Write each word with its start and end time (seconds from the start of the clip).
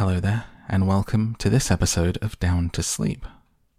Hello 0.00 0.18
there, 0.18 0.44
and 0.66 0.88
welcome 0.88 1.34
to 1.40 1.50
this 1.50 1.70
episode 1.70 2.16
of 2.22 2.38
Down 2.38 2.70
to 2.70 2.82
Sleep. 2.82 3.26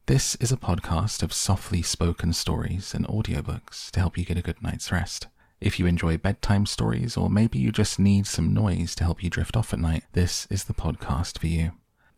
This 0.05 0.35
is 0.35 0.51
a 0.51 0.55
podcast 0.55 1.23
of 1.23 1.33
softly 1.33 1.81
spoken 1.81 2.31
stories 2.31 2.93
and 2.93 3.07
audiobooks 3.07 3.89
to 3.89 3.99
help 3.99 4.19
you 4.19 4.23
get 4.23 4.37
a 4.37 4.43
good 4.43 4.61
night's 4.61 4.91
rest. 4.91 5.25
If 5.59 5.79
you 5.79 5.87
enjoy 5.87 6.17
bedtime 6.17 6.67
stories, 6.67 7.17
or 7.17 7.27
maybe 7.27 7.57
you 7.57 7.71
just 7.71 7.97
need 7.97 8.27
some 8.27 8.53
noise 8.53 8.93
to 8.97 9.03
help 9.03 9.23
you 9.23 9.31
drift 9.31 9.57
off 9.57 9.73
at 9.73 9.79
night, 9.79 10.03
this 10.13 10.45
is 10.51 10.65
the 10.65 10.75
podcast 10.75 11.39
for 11.39 11.47
you. 11.47 11.71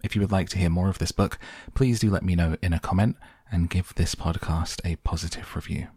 If 0.03 0.15
you 0.15 0.21
would 0.21 0.33
like 0.33 0.49
to 0.49 0.57
hear 0.57 0.69
more 0.69 0.89
of 0.89 0.99
this 0.99 1.13
book, 1.13 1.39
please 1.73 2.01
do 2.01 2.09
let 2.09 2.23
me 2.23 2.35
know 2.35 2.57
in 2.61 2.73
a 2.73 2.81
comment 2.81 3.15
and 3.49 3.69
give 3.69 3.95
this 3.95 4.15
podcast 4.15 4.81
a 4.83 4.97
positive 4.97 5.55
review. 5.55 5.87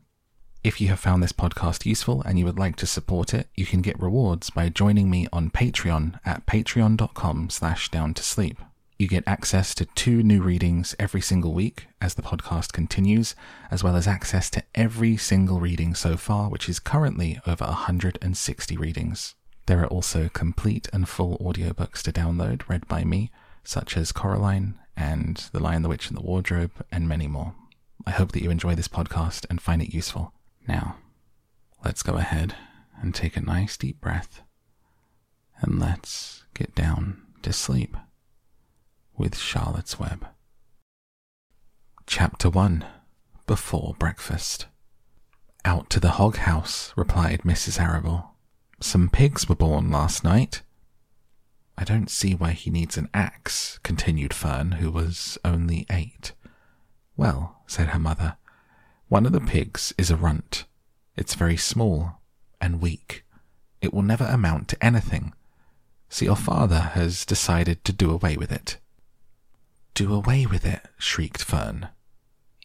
If 0.66 0.80
you 0.80 0.88
have 0.88 0.98
found 0.98 1.22
this 1.22 1.30
podcast 1.30 1.86
useful 1.86 2.22
and 2.22 2.40
you 2.40 2.44
would 2.44 2.58
like 2.58 2.74
to 2.78 2.88
support 2.88 3.32
it, 3.32 3.46
you 3.54 3.64
can 3.64 3.82
get 3.82 4.02
rewards 4.02 4.50
by 4.50 4.68
joining 4.68 5.08
me 5.08 5.28
on 5.32 5.48
Patreon 5.48 6.18
at 6.24 6.44
patreon.com 6.44 7.50
slash 7.50 7.88
down 7.88 8.14
to 8.14 8.22
sleep. 8.24 8.58
You 8.98 9.06
get 9.06 9.22
access 9.28 9.76
to 9.76 9.84
two 9.84 10.24
new 10.24 10.42
readings 10.42 10.96
every 10.98 11.20
single 11.20 11.54
week 11.54 11.86
as 12.00 12.14
the 12.14 12.22
podcast 12.22 12.72
continues, 12.72 13.36
as 13.70 13.84
well 13.84 13.94
as 13.94 14.08
access 14.08 14.50
to 14.50 14.64
every 14.74 15.16
single 15.16 15.60
reading 15.60 15.94
so 15.94 16.16
far, 16.16 16.50
which 16.50 16.68
is 16.68 16.80
currently 16.80 17.38
over 17.46 17.64
160 17.64 18.76
readings. 18.76 19.36
There 19.66 19.84
are 19.84 19.86
also 19.86 20.28
complete 20.30 20.88
and 20.92 21.08
full 21.08 21.38
audiobooks 21.38 22.02
to 22.02 22.12
download 22.12 22.68
read 22.68 22.88
by 22.88 23.04
me, 23.04 23.30
such 23.62 23.96
as 23.96 24.10
Coraline 24.10 24.80
and 24.96 25.36
The 25.52 25.60
Lion, 25.60 25.82
the 25.82 25.88
Witch, 25.88 26.08
and 26.08 26.18
the 26.18 26.26
Wardrobe, 26.26 26.72
and 26.90 27.08
many 27.08 27.28
more. 27.28 27.54
I 28.04 28.10
hope 28.10 28.32
that 28.32 28.42
you 28.42 28.50
enjoy 28.50 28.74
this 28.74 28.88
podcast 28.88 29.46
and 29.48 29.62
find 29.62 29.80
it 29.80 29.94
useful. 29.94 30.32
Now, 30.66 30.96
let's 31.84 32.02
go 32.02 32.14
ahead 32.14 32.54
and 33.00 33.14
take 33.14 33.36
a 33.36 33.40
nice 33.40 33.76
deep 33.76 34.00
breath 34.00 34.42
and 35.60 35.78
let's 35.78 36.44
get 36.54 36.74
down 36.74 37.22
to 37.42 37.52
sleep 37.52 37.96
with 39.16 39.36
Charlotte's 39.36 39.98
Web. 39.98 40.26
Chapter 42.06 42.50
1 42.50 42.84
Before 43.46 43.94
Breakfast. 43.98 44.66
Out 45.64 45.90
to 45.90 46.00
the 46.00 46.12
hog 46.12 46.36
house, 46.36 46.92
replied 46.96 47.42
Mrs. 47.42 47.80
Arable. 47.80 48.34
Some 48.80 49.08
pigs 49.08 49.48
were 49.48 49.56
born 49.56 49.90
last 49.90 50.22
night. 50.22 50.62
I 51.78 51.84
don't 51.84 52.10
see 52.10 52.34
why 52.34 52.52
he 52.52 52.70
needs 52.70 52.96
an 52.96 53.08
axe, 53.12 53.78
continued 53.82 54.32
Fern, 54.32 54.72
who 54.72 54.90
was 54.90 55.38
only 55.44 55.86
eight. 55.90 56.32
Well, 57.16 57.62
said 57.66 57.88
her 57.88 57.98
mother, 57.98 58.36
one 59.08 59.26
of 59.26 59.32
the 59.32 59.40
pigs 59.40 59.94
is 59.96 60.10
a 60.10 60.16
runt. 60.16 60.64
It's 61.16 61.34
very 61.34 61.56
small 61.56 62.20
and 62.60 62.80
weak. 62.80 63.24
It 63.80 63.94
will 63.94 64.02
never 64.02 64.24
amount 64.24 64.68
to 64.68 64.84
anything. 64.84 65.32
So 66.08 66.24
your 66.24 66.36
father 66.36 66.80
has 66.80 67.24
decided 67.24 67.84
to 67.84 67.92
do 67.92 68.10
away 68.10 68.36
with 68.36 68.50
it. 68.50 68.78
Do 69.94 70.12
away 70.12 70.44
with 70.44 70.66
it, 70.66 70.82
shrieked 70.98 71.42
Fern. 71.42 71.88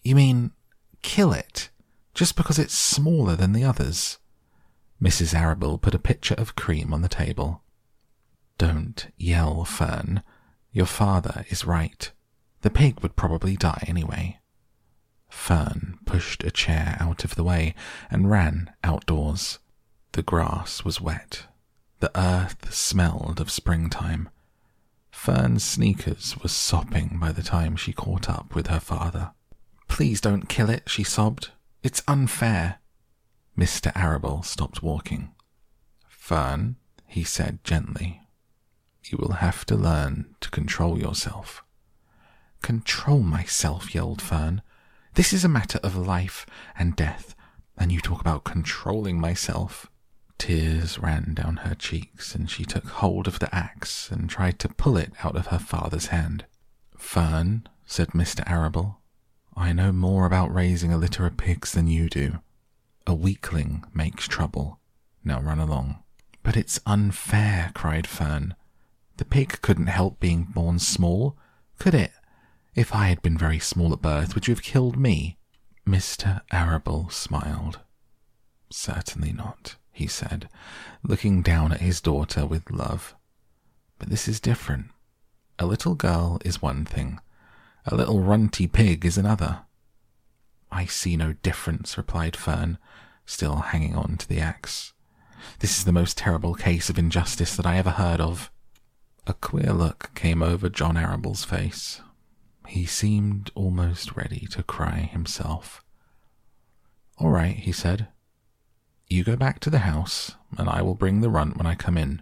You 0.04 0.16
mean 0.16 0.52
kill 1.02 1.32
it, 1.32 1.70
just 2.14 2.36
because 2.36 2.60
it's 2.60 2.74
smaller 2.74 3.36
than 3.36 3.54
the 3.54 3.64
others? 3.64 4.18
Mrs. 5.02 5.34
Arable 5.34 5.78
put 5.78 5.96
a 5.96 6.00
pitcher 6.00 6.36
of 6.36 6.56
cream 6.56 6.94
on 6.94 7.02
the 7.02 7.10
table. 7.10 7.62
Don't 8.58 9.08
yell, 9.18 9.64
Fern. 9.64 10.24
Your 10.72 10.86
father 10.86 11.46
is 11.50 11.66
right. 11.66 12.12
The 12.62 12.70
pig 12.70 13.02
would 13.02 13.16
probably 13.16 13.56
die 13.56 13.84
anyway. 13.88 14.40
Fern 15.32 15.98
pushed 16.06 16.44
a 16.44 16.52
chair 16.52 16.98
out 17.00 17.24
of 17.24 17.36
the 17.36 17.44
way 17.44 17.74
and 18.12 18.30
ran 18.30 18.72
outdoors. 18.84 19.58
The 20.12 20.22
grass 20.22 20.84
was 20.84 21.02
wet. 21.02 21.46
The 22.00 22.12
earth 22.20 22.74
smelled 22.74 23.40
of 23.40 23.50
springtime. 23.50 24.30
Fern's 25.10 25.64
sneakers 25.64 26.36
were 26.42 26.50
sopping 26.50 27.18
by 27.20 27.32
the 27.32 27.44
time 27.44 27.76
she 27.76 27.94
caught 27.94 28.30
up 28.30 28.54
with 28.54 28.68
her 28.68 28.80
father. 28.80 29.32
Please 29.88 30.22
don't 30.22 30.50
kill 30.50 30.70
it, 30.70 30.90
she 30.90 31.04
sobbed. 31.04 31.52
It's 31.82 32.04
unfair. 32.08 32.80
Mr. 33.58 33.92
Arable 33.96 34.44
stopped 34.44 34.84
walking. 34.84 35.32
Fern, 36.08 36.76
he 37.08 37.24
said 37.24 37.64
gently, 37.64 38.22
you 39.06 39.18
will 39.18 39.34
have 39.36 39.66
to 39.66 39.76
learn 39.76 40.36
to 40.42 40.50
control 40.50 41.00
yourself. 41.00 41.64
Control 42.62 43.20
myself, 43.20 43.96
yelled 43.96 44.22
Fern. 44.22 44.62
This 45.16 45.34
is 45.34 45.44
a 45.44 45.50
matter 45.50 45.80
of 45.84 45.98
life 45.98 46.46
and 46.78 46.96
death, 46.96 47.36
and 47.78 47.92
you 47.92 48.00
talk 48.00 48.22
about 48.22 48.46
controlling 48.46 49.20
myself. 49.20 49.88
Tears 50.38 50.98
ran 51.00 51.34
down 51.34 51.58
her 51.58 51.76
cheeks, 51.76 52.34
and 52.34 52.50
she 52.50 52.64
took 52.64 52.88
hold 52.88 53.28
of 53.28 53.40
the 53.40 53.54
axe 53.54 54.10
and 54.10 54.30
tried 54.30 54.58
to 54.60 54.70
pull 54.70 54.96
it 54.98 55.12
out 55.24 55.36
of 55.36 55.48
her 55.48 55.60
father's 55.60 56.08
hand. 56.08 56.46
Fern, 56.98 57.68
said 57.86 58.10
Mr. 58.10 58.50
Arable, 58.50 59.00
I 59.56 59.74
know 59.74 59.92
more 59.92 60.26
about 60.26 60.54
raising 60.54 60.94
a 60.94 60.98
litter 60.98 61.26
of 61.26 61.36
pigs 61.36 61.74
than 61.74 61.88
you 61.88 62.08
do. 62.10 62.40
A 63.06 63.14
weakling 63.14 63.84
makes 63.94 64.30
trouble. 64.30 64.80
Now 65.26 65.42
run 65.42 65.60
along. 65.60 66.02
But 66.42 66.56
it's 66.56 66.80
unfair, 66.86 67.72
cried 67.76 68.08
Fern. 68.08 68.56
The 69.18 69.26
pig 69.26 69.62
couldn't 69.62 69.88
help 69.88 70.22
being 70.22 70.46
born 70.46 70.80
small, 70.80 71.38
could 71.78 71.94
it? 71.94 72.12
If 72.74 72.96
I 72.96 73.08
had 73.08 73.22
been 73.22 73.38
very 73.38 73.60
small 73.60 73.92
at 73.92 74.02
birth, 74.02 74.34
would 74.34 74.48
you 74.48 74.54
have 74.54 74.64
killed 74.64 74.98
me? 74.98 75.38
Mr. 75.86 76.42
Arable 76.52 77.10
smiled. 77.10 77.80
Certainly 78.70 79.34
not, 79.34 79.76
he 79.92 80.08
said, 80.08 80.48
looking 81.04 81.42
down 81.42 81.74
at 81.74 81.82
his 81.82 82.00
daughter 82.00 82.46
with 82.46 82.72
love. 82.72 83.16
But 84.00 84.10
this 84.10 84.28
is 84.28 84.40
different. 84.40 84.88
A 85.60 85.66
little 85.66 85.96
girl 85.96 86.40
is 86.46 86.62
one 86.62 86.86
thing, 86.86 87.20
a 87.86 87.96
little 87.96 88.22
runty 88.22 88.68
pig 88.68 89.06
is 89.06 89.18
another. 89.18 89.62
I 90.72 90.86
see 90.86 91.18
no 91.18 91.34
difference, 91.34 91.98
replied 91.98 92.36
Fern, 92.36 92.78
still 93.26 93.58
hanging 93.58 93.96
on 93.96 94.18
to 94.18 94.28
the 94.28 94.40
axe. 94.40 94.94
This 95.60 95.78
is 95.78 95.86
the 95.86 95.92
most 95.92 96.18
terrible 96.18 96.54
case 96.54 96.90
of 96.90 97.00
injustice 97.00 97.56
that 97.56 97.66
I 97.66 97.78
ever 97.78 97.92
heard 97.92 98.22
of. 98.22 98.52
A 99.28 99.34
queer 99.34 99.74
look 99.74 100.12
came 100.14 100.42
over 100.42 100.70
John 100.70 100.96
Arable's 100.96 101.44
face. 101.44 102.02
He 102.68 102.86
seemed 102.86 103.52
almost 103.56 104.16
ready 104.16 104.48
to 104.52 104.64
cry 104.64 105.00
himself. 105.00 105.84
All 107.18 107.30
right, 107.30 107.56
he 107.56 107.72
said. 107.72 108.08
You 109.08 109.24
go 109.24 109.36
back 109.36 109.60
to 109.62 109.70
the 109.70 109.80
house, 109.80 110.36
and 110.58 110.70
I 110.70 110.82
will 110.82 110.96
bring 110.96 111.22
the 111.22 111.30
runt 111.30 111.58
when 111.58 111.68
I 111.68 111.76
come 111.76 111.98
in. 111.98 112.22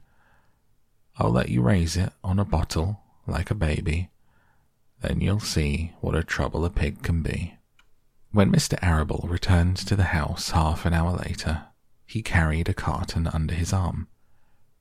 I'll 1.18 1.32
let 1.32 1.50
you 1.50 1.62
raise 1.62 1.96
it 1.96 2.14
on 2.24 2.40
a 2.40 2.46
bottle 2.46 3.02
like 3.28 3.52
a 3.52 3.56
baby. 3.56 4.10
Then 5.02 5.22
you'll 5.22 5.40
see 5.40 5.94
what 6.02 6.16
a 6.16 6.24
trouble 6.24 6.66
a 6.66 6.70
pig 6.70 7.04
can 7.04 7.22
be. 7.22 7.56
When 8.32 8.52
Mr. 8.52 8.78
Arable 8.82 9.26
returned 9.30 9.78
to 9.78 9.96
the 9.96 10.06
house 10.16 10.52
half 10.52 10.86
an 10.86 10.94
hour 10.94 11.14
later, 11.14 11.64
he 12.06 12.22
carried 12.22 12.70
a 12.70 12.74
carton 12.74 13.28
under 13.28 13.54
his 13.54 13.72
arm. 13.72 14.08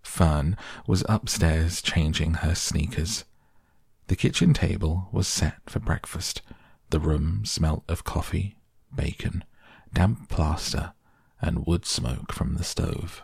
Fern 0.03 0.57
was 0.87 1.05
upstairs 1.09 1.83
changing 1.83 2.35
her 2.35 2.55
sneakers. 2.55 3.25
The 4.09 4.17
kitchen 4.17 4.55
table 4.55 5.11
was 5.13 5.29
set 5.29 5.59
for 5.67 5.81
breakfast. 5.81 6.41
The 6.89 6.99
room 6.99 7.45
smelt 7.45 7.85
of 7.89 8.05
coffee, 8.05 8.57
bacon, 8.95 9.45
damp 9.93 10.31
plaster, 10.31 10.95
and 11.43 11.67
wood 11.67 11.85
smoke 11.85 12.33
from 12.33 12.55
the 12.55 12.65
stove. 12.65 13.23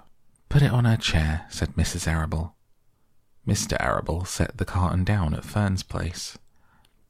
Put 0.51 0.61
it 0.61 0.71
on 0.71 0.85
her 0.85 0.99
chair, 0.99 1.47
said 1.49 1.71
Mrs. 1.71 2.07
Arable. 2.07 2.55
Mr. 3.49 3.79
Arable 3.81 4.27
set 4.27 4.59
the 4.59 4.67
carton 4.67 5.05
down 5.05 5.33
at 5.33 5.45
Fern's 5.45 5.83
place. 5.83 6.37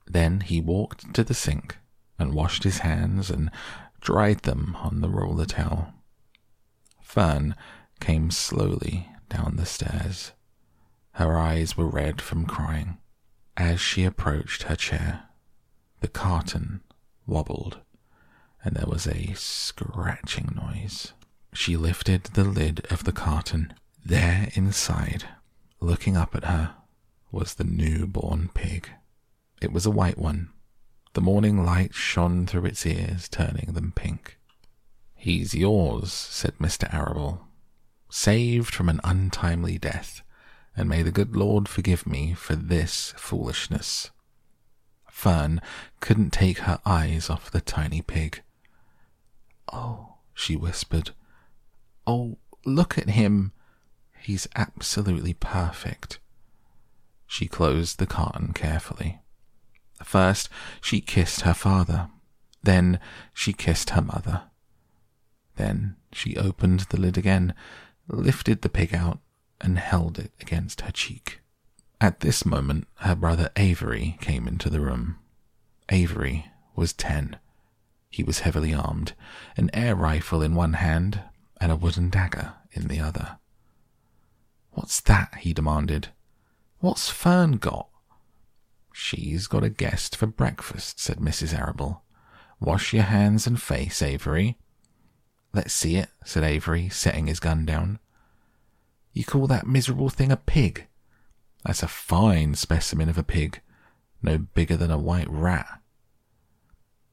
Then 0.07 0.41
he 0.41 0.61
walked 0.61 1.13
to 1.13 1.25
the 1.25 1.35
sink 1.35 1.77
and 2.17 2.33
washed 2.33 2.63
his 2.63 2.79
hands 2.79 3.29
and 3.29 3.51
dried 4.01 4.41
them 4.41 4.77
on 4.77 5.01
the 5.01 5.11
roller 5.11 5.47
towel. 5.47 5.95
Fern 7.03 7.57
came 8.01 8.31
slowly 8.31 9.09
down 9.29 9.57
the 9.57 9.67
stairs. 9.67 10.31
Her 11.13 11.37
eyes 11.37 11.77
were 11.77 11.89
red 11.89 12.21
from 12.21 12.47
crying. 12.47 12.99
As 13.57 13.81
she 13.81 14.05
approached 14.05 14.65
her 14.65 14.77
chair, 14.77 15.25
the 16.01 16.09
carton 16.09 16.83
wobbled 17.27 17.79
and 18.65 18.75
there 18.75 18.89
was 18.89 19.07
a 19.07 19.35
scratching 19.35 20.55
noise. 20.57 21.13
She 21.53 21.77
lifted 21.77 22.25
the 22.25 22.45
lid 22.45 22.87
of 22.91 23.05
the 23.05 23.13
carton. 23.13 23.75
There 24.05 24.49
inside, 24.55 25.25
looking 25.81 26.17
up 26.17 26.35
at 26.35 26.45
her, 26.45 26.75
was 27.31 27.55
the 27.55 27.65
newborn 27.65 28.51
pig. 28.55 28.89
It 29.61 29.71
was 29.73 29.85
a 29.85 29.91
white 29.91 30.19
one. 30.19 30.51
The 31.13 31.21
morning 31.21 31.65
light 31.65 31.95
shone 31.95 32.47
through 32.47 32.67
its 32.67 32.85
ears, 32.87 33.29
turning 33.29 33.73
them 33.73 33.93
pink. 33.95 34.39
He's 35.15 35.55
yours, 35.55 36.13
said 36.13 36.59
Mr. 36.59 36.93
Arable, 36.93 37.47
saved 38.11 38.75
from 38.75 38.89
an 38.89 39.01
untimely 39.05 39.79
death 39.79 40.23
and 40.77 40.89
may 40.89 41.03
the 41.03 41.11
good 41.11 41.37
Lord 41.37 41.69
forgive 41.69 42.07
me 42.07 42.35
for 42.35 42.57
this 42.57 43.15
foolishness. 43.17 44.11
Fern 45.09 45.61
couldn't 46.01 46.33
take 46.33 46.59
her 46.61 46.81
eyes 46.85 47.31
off 47.31 47.51
the 47.51 47.61
tiny 47.61 48.03
pig. 48.03 48.43
Oh, 49.73 50.15
she 50.35 50.57
whispered. 50.57 51.11
Oh, 52.07 52.39
look 52.65 52.99
at 52.99 53.11
him. 53.11 53.53
He's 54.19 54.49
absolutely 54.57 55.35
perfect. 55.35 56.19
she 57.27 57.49
closed 57.49 57.99
the 57.99 58.07
carton 58.07 58.53
carefully. 58.53 59.21
First, 60.03 60.49
she 60.81 61.01
kissed 61.01 61.41
her 61.43 61.55
father. 61.55 62.09
Then, 62.63 63.01
she 63.33 63.53
kissed 63.53 63.91
her 63.91 64.03
mother. 64.03 64.43
Then, 65.57 65.97
she 66.13 66.37
opened 66.37 66.81
the 66.91 67.01
lid 67.01 67.19
again, 67.19 67.55
lifted 68.09 68.63
the 68.63 68.69
pig 68.69 68.95
out, 68.95 69.19
and 69.61 69.79
held 69.79 70.19
it 70.19 70.33
against 70.41 70.83
her 70.83 70.93
cheek. 70.93 71.41
At 72.01 72.21
this 72.21 72.45
moment, 72.45 72.87
her 72.97 73.15
brother 73.15 73.51
Avery 73.57 74.19
came 74.21 74.47
into 74.47 74.69
the 74.69 74.81
room. 74.81 75.19
Avery 75.89 76.47
was 76.75 76.93
ten. 76.93 77.37
He 78.11 78.23
was 78.23 78.41
heavily 78.41 78.75
armed, 78.75 79.15
an 79.57 79.71
air 79.73 79.95
rifle 79.95 80.43
in 80.43 80.55
one 80.55 80.75
hand 80.75 81.23
and 81.61 81.73
a 81.73 81.77
wooden 81.77 82.11
dagger 82.11 82.55
in 82.73 82.89
the 82.89 83.01
other. 83.01 83.39
What's 84.73 85.01
that? 85.03 85.35
he 85.41 85.53
demanded. 85.53 86.09
What's 86.81 87.09
Fern 87.09 87.53
got? 87.53 87.89
She's 88.93 89.47
got 89.47 89.65
a 89.65 89.71
guest 89.71 90.15
for 90.15 90.27
breakfast, 90.27 91.01
said 91.01 91.19
Mrs. 91.19 91.59
Arable. 91.59 92.03
Wash 92.61 92.93
your 92.93 93.05
hands 93.05 93.47
and 93.47 93.61
face, 93.61 94.03
Avery. 94.03 94.59
Let's 95.53 95.73
see 95.73 95.97
it, 95.97 96.11
said 96.25 96.45
Avery, 96.45 96.89
setting 96.89 97.27
his 97.27 97.41
gun 97.41 97.65
down. 97.65 97.99
You 99.15 99.25
call 99.25 99.47
that 99.47 99.67
miserable 99.67 100.11
thing 100.11 100.33
a 100.33 100.37
pig? 100.37 100.89
That's 101.65 101.85
a 101.85 101.89
fine 101.89 102.55
specimen 102.55 103.09
of 103.09 103.17
a 103.17 103.23
pig, 103.23 103.61
no 104.21 104.39
bigger 104.39 104.77
than 104.77 104.91
a 104.91 104.99
white 104.99 105.31
rat. 105.31 105.81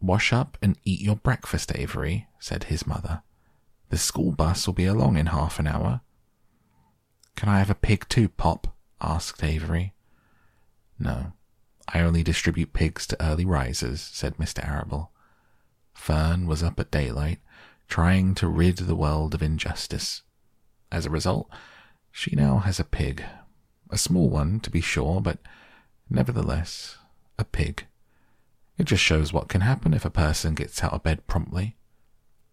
Wash 0.01 0.33
up 0.33 0.57
and 0.63 0.77
eat 0.83 0.99
your 0.99 1.15
breakfast, 1.15 1.71
Avery, 1.75 2.27
said 2.39 2.65
his 2.65 2.87
mother. 2.87 3.21
The 3.89 3.99
school 3.99 4.31
bus 4.31 4.65
will 4.65 4.73
be 4.73 4.87
along 4.87 5.15
in 5.15 5.27
half 5.27 5.59
an 5.59 5.67
hour. 5.67 6.01
Can 7.35 7.49
I 7.49 7.59
have 7.59 7.69
a 7.69 7.75
pig 7.75 8.09
too, 8.09 8.29
Pop? 8.29 8.75
asked 8.99 9.43
Avery. 9.43 9.93
No, 10.97 11.33
I 11.87 12.01
only 12.01 12.23
distribute 12.23 12.73
pigs 12.73 13.05
to 13.07 13.23
early 13.23 13.45
risers, 13.45 14.01
said 14.01 14.37
Mr. 14.37 14.67
Arable. 14.67 15.11
Fern 15.93 16.47
was 16.47 16.63
up 16.63 16.79
at 16.79 16.89
daylight, 16.89 17.39
trying 17.87 18.33
to 18.35 18.47
rid 18.47 18.77
the 18.77 18.95
world 18.95 19.35
of 19.35 19.43
injustice. 19.43 20.23
As 20.91 21.05
a 21.05 21.11
result, 21.11 21.47
she 22.11 22.35
now 22.35 22.59
has 22.59 22.79
a 22.79 22.83
pig. 22.83 23.23
A 23.89 23.97
small 23.97 24.29
one, 24.29 24.59
to 24.61 24.69
be 24.69 24.81
sure, 24.81 25.21
but 25.21 25.39
nevertheless, 26.09 26.97
a 27.37 27.43
pig. 27.43 27.85
It 28.77 28.85
just 28.85 29.03
shows 29.03 29.33
what 29.33 29.49
can 29.49 29.61
happen 29.61 29.93
if 29.93 30.05
a 30.05 30.09
person 30.09 30.55
gets 30.55 30.83
out 30.83 30.93
of 30.93 31.03
bed 31.03 31.27
promptly. 31.27 31.75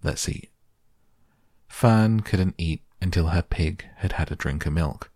Let's 0.02 0.28
eat. 0.28 0.50
Fern 1.69 2.20
couldn't 2.20 2.55
eat 2.58 2.82
until 3.00 3.28
her 3.28 3.43
pig 3.43 3.84
had 3.96 4.12
had 4.12 4.32
a 4.32 4.37
drink 4.37 4.66
of 4.66 4.72
milk. 4.72 5.10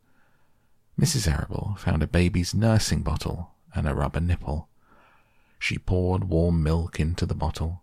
Mrs. 1.00 1.30
Arable 1.30 1.76
found 1.78 2.02
a 2.02 2.06
baby's 2.06 2.54
nursing 2.54 3.02
bottle 3.02 3.52
and 3.74 3.88
a 3.88 3.94
rubber 3.94 4.20
nipple. 4.20 4.68
She 5.58 5.78
poured 5.78 6.24
warm 6.24 6.62
milk 6.62 7.00
into 7.00 7.26
the 7.26 7.34
bottle, 7.34 7.82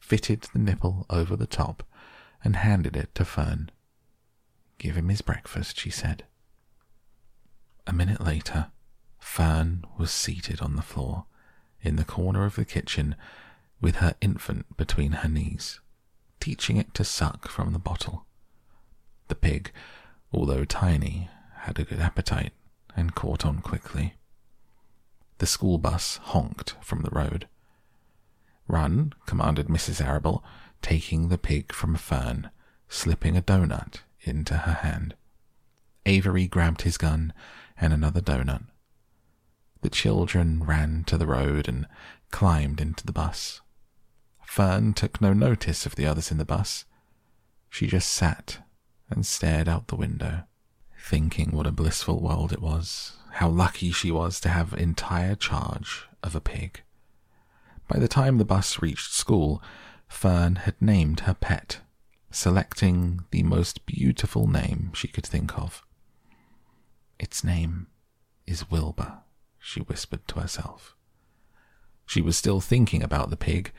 fitted 0.00 0.42
the 0.52 0.58
nipple 0.58 1.06
over 1.08 1.36
the 1.36 1.46
top, 1.46 1.82
and 2.42 2.56
handed 2.56 2.96
it 2.96 3.14
to 3.14 3.24
Fern. 3.24 3.70
Give 4.80 4.96
him 4.96 5.10
his 5.10 5.20
breakfast, 5.20 5.78
she 5.78 5.90
said. 5.90 6.24
A 7.86 7.92
minute 7.92 8.22
later, 8.22 8.70
Fern 9.18 9.84
was 9.98 10.10
seated 10.10 10.62
on 10.62 10.74
the 10.74 10.82
floor 10.82 11.26
in 11.82 11.96
the 11.96 12.04
corner 12.04 12.46
of 12.46 12.56
the 12.56 12.64
kitchen 12.64 13.14
with 13.82 13.96
her 13.96 14.14
infant 14.22 14.78
between 14.78 15.12
her 15.12 15.28
knees, 15.28 15.80
teaching 16.40 16.78
it 16.78 16.94
to 16.94 17.04
suck 17.04 17.46
from 17.46 17.74
the 17.74 17.78
bottle. 17.78 18.24
The 19.28 19.34
pig, 19.34 19.70
although 20.32 20.64
tiny, 20.64 21.28
had 21.58 21.78
a 21.78 21.84
good 21.84 22.00
appetite 22.00 22.54
and 22.96 23.14
caught 23.14 23.44
on 23.44 23.60
quickly. 23.60 24.14
The 25.38 25.46
school 25.46 25.76
bus 25.76 26.16
honked 26.22 26.76
from 26.80 27.02
the 27.02 27.10
road. 27.10 27.48
Run, 28.66 29.12
commanded 29.26 29.66
Mrs. 29.66 30.02
Arable, 30.02 30.42
taking 30.80 31.28
the 31.28 31.36
pig 31.36 31.70
from 31.70 31.96
Fern, 31.96 32.48
slipping 32.88 33.36
a 33.36 33.42
doughnut 33.42 34.00
into 34.22 34.54
her 34.54 34.74
hand. 34.74 35.14
Avery 36.06 36.46
grabbed 36.46 36.82
his 36.82 36.96
gun 36.96 37.32
and 37.80 37.92
another 37.92 38.20
doughnut. 38.20 38.62
The 39.82 39.90
children 39.90 40.64
ran 40.64 41.04
to 41.04 41.16
the 41.16 41.26
road 41.26 41.68
and 41.68 41.86
climbed 42.30 42.80
into 42.80 43.06
the 43.06 43.12
bus. 43.12 43.60
Fern 44.44 44.92
took 44.92 45.20
no 45.20 45.32
notice 45.32 45.86
of 45.86 45.94
the 45.94 46.06
others 46.06 46.30
in 46.30 46.38
the 46.38 46.44
bus. 46.44 46.84
She 47.68 47.86
just 47.86 48.08
sat 48.08 48.58
and 49.08 49.24
stared 49.24 49.68
out 49.68 49.88
the 49.88 49.96
window, 49.96 50.42
thinking 50.98 51.52
what 51.52 51.66
a 51.66 51.72
blissful 51.72 52.20
world 52.20 52.52
it 52.52 52.60
was, 52.60 53.12
how 53.34 53.48
lucky 53.48 53.92
she 53.92 54.10
was 54.10 54.40
to 54.40 54.48
have 54.48 54.74
entire 54.74 55.34
charge 55.34 56.06
of 56.22 56.34
a 56.34 56.40
pig. 56.40 56.82
By 57.88 57.98
the 57.98 58.08
time 58.08 58.38
the 58.38 58.44
bus 58.44 58.82
reached 58.82 59.12
school, 59.12 59.62
Fern 60.08 60.56
had 60.56 60.80
named 60.80 61.20
her 61.20 61.34
pet, 61.34 61.80
selecting 62.30 63.24
the 63.30 63.42
most 63.42 63.86
beautiful 63.86 64.46
name 64.46 64.92
she 64.94 65.08
could 65.08 65.26
think 65.26 65.58
of. 65.58 65.84
Its 67.18 67.44
name 67.44 67.88
is 68.46 68.70
Wilbur, 68.70 69.18
she 69.58 69.80
whispered 69.80 70.26
to 70.28 70.40
herself. 70.40 70.96
She 72.06 72.20
was 72.20 72.36
still 72.36 72.60
thinking 72.60 73.02
about 73.02 73.30
the 73.30 73.36
pig 73.36 73.72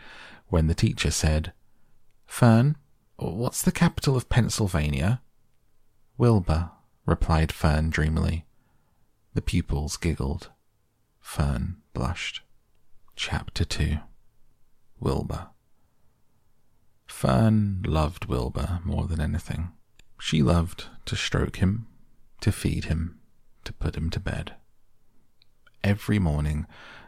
when 0.48 0.68
the 0.68 0.76
teacher 0.76 1.12
said, 1.12 1.54
Fern, 2.26 2.78
What's 3.18 3.62
the 3.62 3.72
capital 3.72 4.18
of 4.18 4.30
Pennsylvania? 4.30 5.22
Wilbur, 6.18 6.72
replied 7.06 7.52
Fern 7.52 7.92
dreamily. 7.92 8.46
The 9.36 9.44
pupils 9.44 9.96
giggled. 9.96 10.50
Fern 11.20 11.78
blushed. 11.94 12.42
Chapter 13.16 13.64
2 13.64 13.98
Wilbur 15.00 15.51
Fern 17.22 17.84
loved 17.86 18.26
Wilbur 18.26 18.80
more 18.84 19.06
than 19.06 19.22
anything. 19.22 19.74
She 20.20 20.42
loved 20.42 20.86
to 21.06 21.16
stroke 21.16 21.58
him, 21.58 21.86
to 22.40 22.52
feed 22.52 22.86
him, 22.86 23.20
to 23.64 23.72
put 23.72 23.96
him 23.96 24.10
to 24.10 24.20
bed. 24.20 24.56
Every 25.84 26.18
morning, 26.18 26.66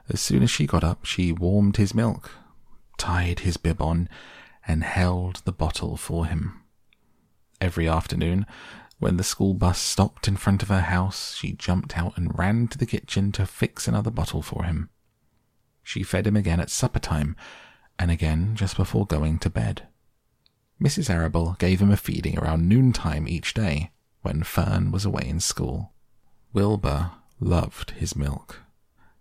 as 0.07 0.21
soon 0.21 0.43
as 0.43 0.51
she 0.51 0.67
got 0.67 0.83
up, 0.83 1.03
she 1.05 1.31
warmed 1.31 1.77
his 1.77 1.95
milk, 1.95 2.29
tied 2.99 3.39
his 3.39 3.57
bib 3.57 3.81
on, 3.81 4.07
and 4.67 4.83
held 4.83 5.37
the 5.45 5.51
bottle 5.51 5.97
for 5.97 6.27
him. 6.27 6.61
Every 7.59 7.89
afternoon, 7.89 8.45
when 8.99 9.17
the 9.17 9.23
school 9.23 9.55
bus 9.55 9.79
stopped 9.79 10.27
in 10.27 10.37
front 10.37 10.61
of 10.61 10.69
her 10.69 10.81
house, 10.81 11.33
she 11.33 11.53
jumped 11.53 11.97
out 11.97 12.15
and 12.17 12.37
ran 12.37 12.67
to 12.67 12.77
the 12.77 12.85
kitchen 12.85 13.31
to 13.31 13.47
fix 13.47 13.87
another 13.87 14.11
bottle 14.11 14.43
for 14.43 14.63
him. 14.63 14.91
She 15.81 16.03
fed 16.03 16.27
him 16.27 16.35
again 16.35 16.59
at 16.59 16.69
supper 16.69 16.99
time, 16.99 17.35
and 17.97 18.11
again 18.11 18.55
just 18.55 18.77
before 18.77 19.07
going 19.07 19.39
to 19.39 19.49
bed. 19.49 19.87
Mrs. 20.83 21.09
Arable 21.09 21.55
gave 21.59 21.81
him 21.81 21.91
a 21.91 21.97
feeding 21.97 22.37
around 22.37 22.67
noontime 22.67 23.27
each 23.27 23.53
day 23.53 23.91
when 24.21 24.43
Fern 24.43 24.91
was 24.91 25.05
away 25.05 25.23
in 25.25 25.39
school. 25.39 25.93
Wilbur 26.51 27.11
loved 27.39 27.91
his 27.91 28.15
milk. 28.15 28.61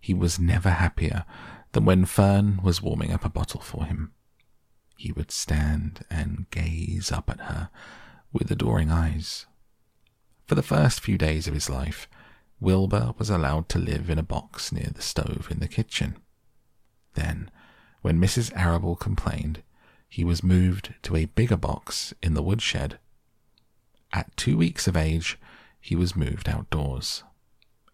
He 0.00 0.12
was 0.12 0.38
never 0.38 0.70
happier 0.70 1.24
than 1.72 1.84
when 1.84 2.04
Fern 2.04 2.60
was 2.62 2.82
warming 2.82 3.12
up 3.12 3.24
a 3.24 3.30
bottle 3.30 3.60
for 3.60 3.84
him 3.84 4.12
he 5.02 5.10
would 5.10 5.32
stand 5.32 6.04
and 6.08 6.46
gaze 6.52 7.10
up 7.10 7.28
at 7.28 7.40
her 7.40 7.70
with 8.32 8.48
adoring 8.52 8.88
eyes. 8.88 9.46
For 10.46 10.54
the 10.54 10.62
first 10.62 11.00
few 11.00 11.18
days 11.18 11.48
of 11.48 11.54
his 11.54 11.68
life, 11.68 12.08
Wilbur 12.60 13.12
was 13.18 13.28
allowed 13.28 13.68
to 13.70 13.80
live 13.80 14.08
in 14.08 14.18
a 14.20 14.22
box 14.22 14.70
near 14.70 14.90
the 14.94 15.02
stove 15.02 15.48
in 15.50 15.58
the 15.58 15.66
kitchen. 15.66 16.18
Then, 17.14 17.50
when 18.02 18.20
Mrs. 18.20 18.52
Arable 18.54 18.94
complained, 18.94 19.64
he 20.12 20.24
was 20.24 20.42
moved 20.42 20.92
to 21.00 21.16
a 21.16 21.24
bigger 21.24 21.56
box 21.56 22.12
in 22.22 22.34
the 22.34 22.42
woodshed. 22.42 22.98
At 24.12 24.36
two 24.36 24.58
weeks 24.58 24.86
of 24.86 24.94
age, 24.94 25.38
he 25.80 25.96
was 25.96 26.14
moved 26.14 26.50
outdoors. 26.50 27.24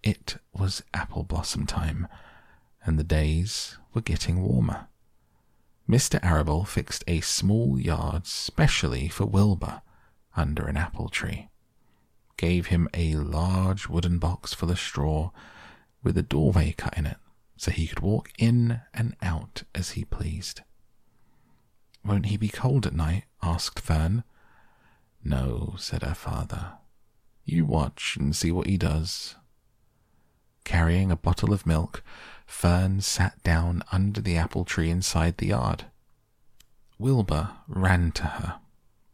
It 0.02 0.38
was 0.52 0.82
apple 0.92 1.22
blossom 1.22 1.64
time, 1.64 2.08
and 2.84 2.98
the 2.98 3.04
days 3.04 3.78
were 3.94 4.00
getting 4.00 4.42
warmer. 4.42 4.88
Mr. 5.88 6.18
Arable 6.24 6.64
fixed 6.64 7.04
a 7.06 7.20
small 7.20 7.78
yard 7.78 8.26
specially 8.26 9.06
for 9.06 9.24
Wilbur 9.24 9.82
under 10.36 10.66
an 10.66 10.76
apple 10.76 11.08
tree, 11.08 11.50
gave 12.36 12.66
him 12.66 12.88
a 12.94 13.14
large 13.14 13.88
wooden 13.88 14.18
box 14.18 14.52
full 14.52 14.72
of 14.72 14.80
straw 14.80 15.30
with 16.02 16.18
a 16.18 16.22
doorway 16.22 16.72
cut 16.72 16.98
in 16.98 17.06
it 17.06 17.18
so 17.56 17.70
he 17.70 17.86
could 17.86 18.00
walk 18.00 18.32
in 18.38 18.80
and 18.92 19.14
out 19.22 19.62
as 19.72 19.90
he 19.90 20.04
pleased. 20.04 20.62
Won't 22.08 22.26
he 22.26 22.38
be 22.38 22.48
cold 22.48 22.86
at 22.86 22.94
night? 22.94 23.24
asked 23.42 23.78
Fern. 23.78 24.24
No, 25.22 25.74
said 25.76 26.02
her 26.02 26.14
father. 26.14 26.78
You 27.44 27.66
watch 27.66 28.16
and 28.18 28.34
see 28.34 28.50
what 28.50 28.66
he 28.66 28.78
does. 28.78 29.34
Carrying 30.64 31.10
a 31.10 31.16
bottle 31.16 31.52
of 31.52 31.66
milk, 31.66 32.02
Fern 32.46 33.02
sat 33.02 33.42
down 33.42 33.82
under 33.92 34.22
the 34.22 34.38
apple 34.38 34.64
tree 34.64 34.88
inside 34.88 35.36
the 35.36 35.48
yard. 35.48 35.84
Wilbur 36.98 37.50
ran 37.66 38.10
to 38.12 38.22
her. 38.24 38.58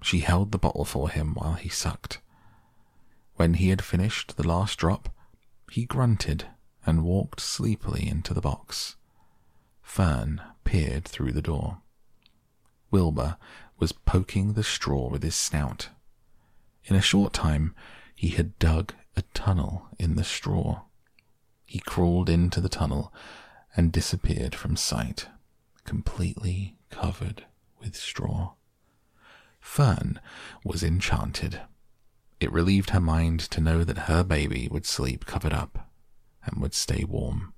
She 0.00 0.20
held 0.20 0.52
the 0.52 0.58
bottle 0.58 0.84
for 0.84 1.10
him 1.10 1.34
while 1.34 1.54
he 1.54 1.68
sucked. 1.68 2.20
When 3.34 3.54
he 3.54 3.70
had 3.70 3.82
finished 3.82 4.36
the 4.36 4.46
last 4.46 4.78
drop, 4.78 5.08
he 5.68 5.84
grunted 5.84 6.46
and 6.86 7.02
walked 7.02 7.40
sleepily 7.40 8.06
into 8.06 8.32
the 8.32 8.40
box. 8.40 8.94
Fern 9.82 10.40
peered 10.62 11.04
through 11.04 11.32
the 11.32 11.42
door. 11.42 11.78
Wilbur 12.94 13.36
was 13.76 13.90
poking 13.90 14.52
the 14.52 14.62
straw 14.62 15.08
with 15.08 15.24
his 15.24 15.34
snout. 15.34 15.88
In 16.84 16.94
a 16.94 17.00
short 17.00 17.32
time, 17.32 17.74
he 18.14 18.28
had 18.28 18.56
dug 18.60 18.94
a 19.16 19.22
tunnel 19.34 19.88
in 19.98 20.14
the 20.14 20.22
straw. 20.22 20.82
He 21.64 21.80
crawled 21.80 22.28
into 22.28 22.60
the 22.60 22.68
tunnel 22.68 23.12
and 23.76 23.90
disappeared 23.90 24.54
from 24.54 24.76
sight, 24.76 25.26
completely 25.84 26.76
covered 26.90 27.46
with 27.80 27.96
straw. 27.96 28.52
Fern 29.58 30.20
was 30.64 30.84
enchanted. 30.84 31.62
It 32.38 32.52
relieved 32.52 32.90
her 32.90 33.00
mind 33.00 33.40
to 33.40 33.60
know 33.60 33.82
that 33.82 34.06
her 34.06 34.22
baby 34.22 34.68
would 34.70 34.86
sleep 34.86 35.26
covered 35.26 35.52
up 35.52 35.90
and 36.44 36.62
would 36.62 36.74
stay 36.74 37.02
warm. 37.02 37.54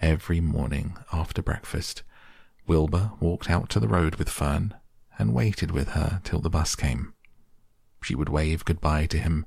Every 0.00 0.40
morning 0.40 0.96
after 1.12 1.42
breakfast, 1.42 2.04
Wilbur 2.66 3.12
walked 3.20 3.50
out 3.50 3.68
to 3.70 3.80
the 3.80 3.88
road 3.88 4.16
with 4.16 4.28
Fern 4.28 4.74
and 5.18 5.34
waited 5.34 5.70
with 5.70 5.90
her 5.90 6.20
till 6.24 6.40
the 6.40 6.50
bus 6.50 6.74
came. 6.74 7.14
She 8.02 8.14
would 8.14 8.28
wave 8.28 8.64
goodbye 8.64 9.06
to 9.06 9.18
him, 9.18 9.46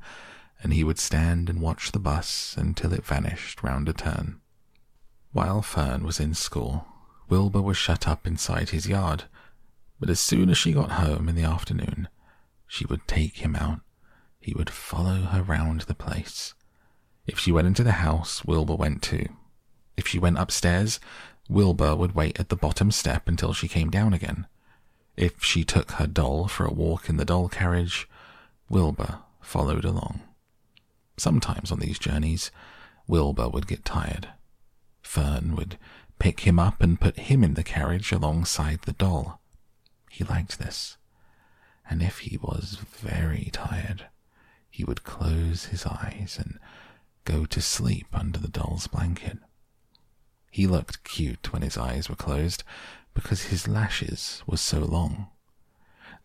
and 0.61 0.73
he 0.73 0.83
would 0.83 0.99
stand 0.99 1.49
and 1.49 1.61
watch 1.61 1.91
the 1.91 1.99
bus 1.99 2.55
until 2.57 2.93
it 2.93 3.05
vanished 3.05 3.63
round 3.63 3.89
a 3.89 3.93
turn. 3.93 4.41
While 5.31 5.61
Fern 5.61 6.03
was 6.03 6.19
in 6.19 6.33
school, 6.33 6.87
Wilbur 7.29 7.61
was 7.61 7.77
shut 7.77 8.07
up 8.07 8.25
inside 8.25 8.69
his 8.69 8.87
yard, 8.87 9.25
but 9.99 10.09
as 10.09 10.19
soon 10.19 10.49
as 10.49 10.57
she 10.57 10.71
got 10.71 10.91
home 10.91 11.27
in 11.27 11.35
the 11.35 11.43
afternoon, 11.43 12.07
she 12.67 12.85
would 12.85 13.07
take 13.07 13.37
him 13.37 13.55
out 13.55 13.81
he 14.47 14.53
would 14.53 14.69
follow 14.69 15.23
her 15.23 15.43
round 15.43 15.81
the 15.81 15.93
place. 15.93 16.53
If 17.25 17.37
she 17.37 17.51
went 17.51 17.67
into 17.67 17.83
the 17.83 17.99
house, 18.03 18.45
Wilbur 18.45 18.75
went 18.75 19.01
too. 19.01 19.27
If 19.97 20.07
she 20.07 20.19
went 20.19 20.37
upstairs, 20.37 21.01
Wilbur 21.49 21.95
would 21.95 22.15
wait 22.15 22.39
at 22.39 22.49
the 22.49 22.55
bottom 22.55 22.91
step 22.91 23.27
until 23.27 23.53
she 23.53 23.67
came 23.67 23.89
down 23.89 24.13
again. 24.13 24.47
If 25.15 25.43
she 25.43 25.63
took 25.63 25.91
her 25.91 26.07
doll 26.07 26.47
for 26.47 26.65
a 26.65 26.73
walk 26.73 27.09
in 27.09 27.17
the 27.17 27.25
doll 27.25 27.49
carriage, 27.49 28.07
Wilbur 28.69 29.19
followed 29.41 29.85
along. 29.85 30.21
Sometimes 31.17 31.71
on 31.71 31.79
these 31.79 31.97
journeys, 31.97 32.51
Wilbur 33.07 33.49
would 33.49 33.67
get 33.67 33.85
tired. 33.85 34.29
Fern 35.01 35.55
would 35.55 35.77
pick 36.19 36.41
him 36.41 36.59
up 36.59 36.81
and 36.81 36.99
put 36.99 37.17
him 37.17 37.43
in 37.43 37.53
the 37.53 37.63
carriage 37.63 38.11
alongside 38.11 38.81
the 38.81 38.93
doll. 38.93 39.41
He 40.09 40.23
liked 40.23 40.59
this. 40.59 40.97
And 41.89 42.01
if 42.01 42.19
he 42.19 42.37
was 42.37 42.77
very 42.81 43.49
tired, 43.53 44.07
he 44.69 44.83
would 44.83 45.03
close 45.03 45.65
his 45.65 45.85
eyes 45.85 46.37
and 46.39 46.59
go 47.23 47.45
to 47.45 47.61
sleep 47.61 48.07
under 48.13 48.39
the 48.39 48.47
doll's 48.47 48.87
blanket. 48.87 49.39
He 50.49 50.67
looked 50.67 51.03
cute 51.03 51.51
when 51.51 51.61
his 51.61 51.77
eyes 51.77 52.09
were 52.09 52.15
closed 52.15 52.63
because 53.13 53.43
his 53.43 53.67
lashes 53.67 54.43
were 54.45 54.57
so 54.57 54.79
long. 54.79 55.27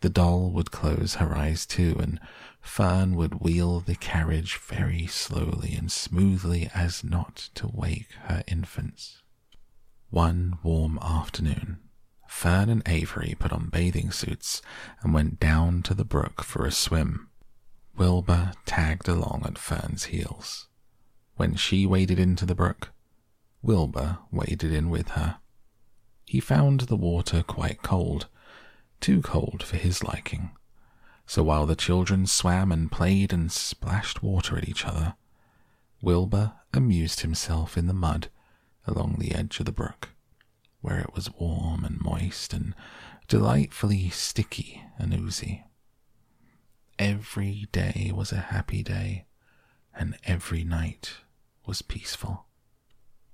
The 0.00 0.10
doll 0.10 0.50
would 0.50 0.70
close 0.70 1.14
her 1.14 1.36
eyes 1.36 1.64
too, 1.64 1.96
and 2.00 2.20
Fern 2.60 3.14
would 3.14 3.40
wheel 3.40 3.80
the 3.80 3.94
carriage 3.94 4.56
very 4.56 5.06
slowly 5.06 5.74
and 5.74 5.90
smoothly 5.90 6.68
as 6.74 7.04
not 7.04 7.50
to 7.54 7.68
wake 7.68 8.12
her 8.24 8.42
infants. 8.46 9.22
One 10.10 10.58
warm 10.62 10.98
afternoon, 11.00 11.78
Fern 12.26 12.68
and 12.68 12.82
Avery 12.86 13.36
put 13.38 13.52
on 13.52 13.68
bathing 13.68 14.10
suits 14.10 14.60
and 15.02 15.14
went 15.14 15.38
down 15.38 15.82
to 15.82 15.94
the 15.94 16.04
brook 16.04 16.42
for 16.42 16.66
a 16.66 16.72
swim. 16.72 17.28
Wilbur 17.96 18.52
tagged 18.66 19.06
along 19.06 19.42
at 19.44 19.58
Fern's 19.58 20.04
heels. 20.04 20.68
When 21.36 21.54
she 21.54 21.86
waded 21.86 22.18
into 22.18 22.44
the 22.44 22.54
brook, 22.54 22.90
Wilbur 23.62 24.18
waded 24.30 24.72
in 24.72 24.90
with 24.90 25.10
her. 25.10 25.38
He 26.26 26.40
found 26.40 26.82
the 26.82 26.96
water 26.96 27.42
quite 27.42 27.82
cold, 27.82 28.26
too 29.00 29.22
cold 29.22 29.62
for 29.62 29.76
his 29.76 30.02
liking. 30.02 30.50
So 31.26 31.42
while 31.42 31.66
the 31.66 31.76
children 31.76 32.26
swam 32.26 32.72
and 32.72 32.90
played 32.90 33.32
and 33.32 33.50
splashed 33.52 34.22
water 34.22 34.58
at 34.58 34.68
each 34.68 34.84
other, 34.84 35.14
Wilbur 36.00 36.54
amused 36.74 37.20
himself 37.20 37.76
in 37.76 37.86
the 37.86 37.94
mud 37.94 38.28
along 38.86 39.16
the 39.18 39.32
edge 39.32 39.60
of 39.60 39.66
the 39.66 39.72
brook, 39.72 40.10
where 40.80 40.98
it 40.98 41.14
was 41.14 41.32
warm 41.32 41.84
and 41.84 42.00
moist 42.00 42.52
and 42.52 42.74
delightfully 43.28 44.10
sticky 44.10 44.82
and 44.98 45.14
oozy. 45.14 45.64
Every 46.98 47.68
day 47.70 48.10
was 48.12 48.32
a 48.32 48.36
happy 48.36 48.82
day, 48.82 49.26
and 49.94 50.16
every 50.24 50.64
night 50.64 51.12
was 51.64 51.82
peaceful. 51.82 52.46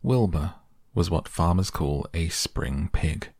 Wilbur 0.03 0.55
was 0.95 1.11
what 1.11 1.29
farmers 1.29 1.71
call 1.71 2.07
a 2.15 2.29
spring 2.29 2.89
pig, 2.93 3.31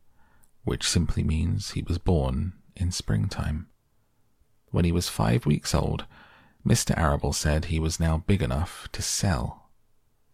which 0.63 0.87
simply 0.87 1.23
means 1.23 1.71
he 1.71 1.81
was 1.81 1.97
born 1.97 2.53
in 2.75 2.91
springtime. 2.91 3.67
When 4.71 4.85
he 4.85 4.91
was 4.91 5.09
five 5.09 5.45
weeks 5.45 5.73
old, 5.73 6.05
Mr. 6.65 6.97
Arable 6.97 7.33
said 7.33 7.65
he 7.65 7.79
was 7.79 7.99
now 7.99 8.23
big 8.27 8.41
enough 8.41 8.87
to 8.91 9.01
sell 9.01 9.69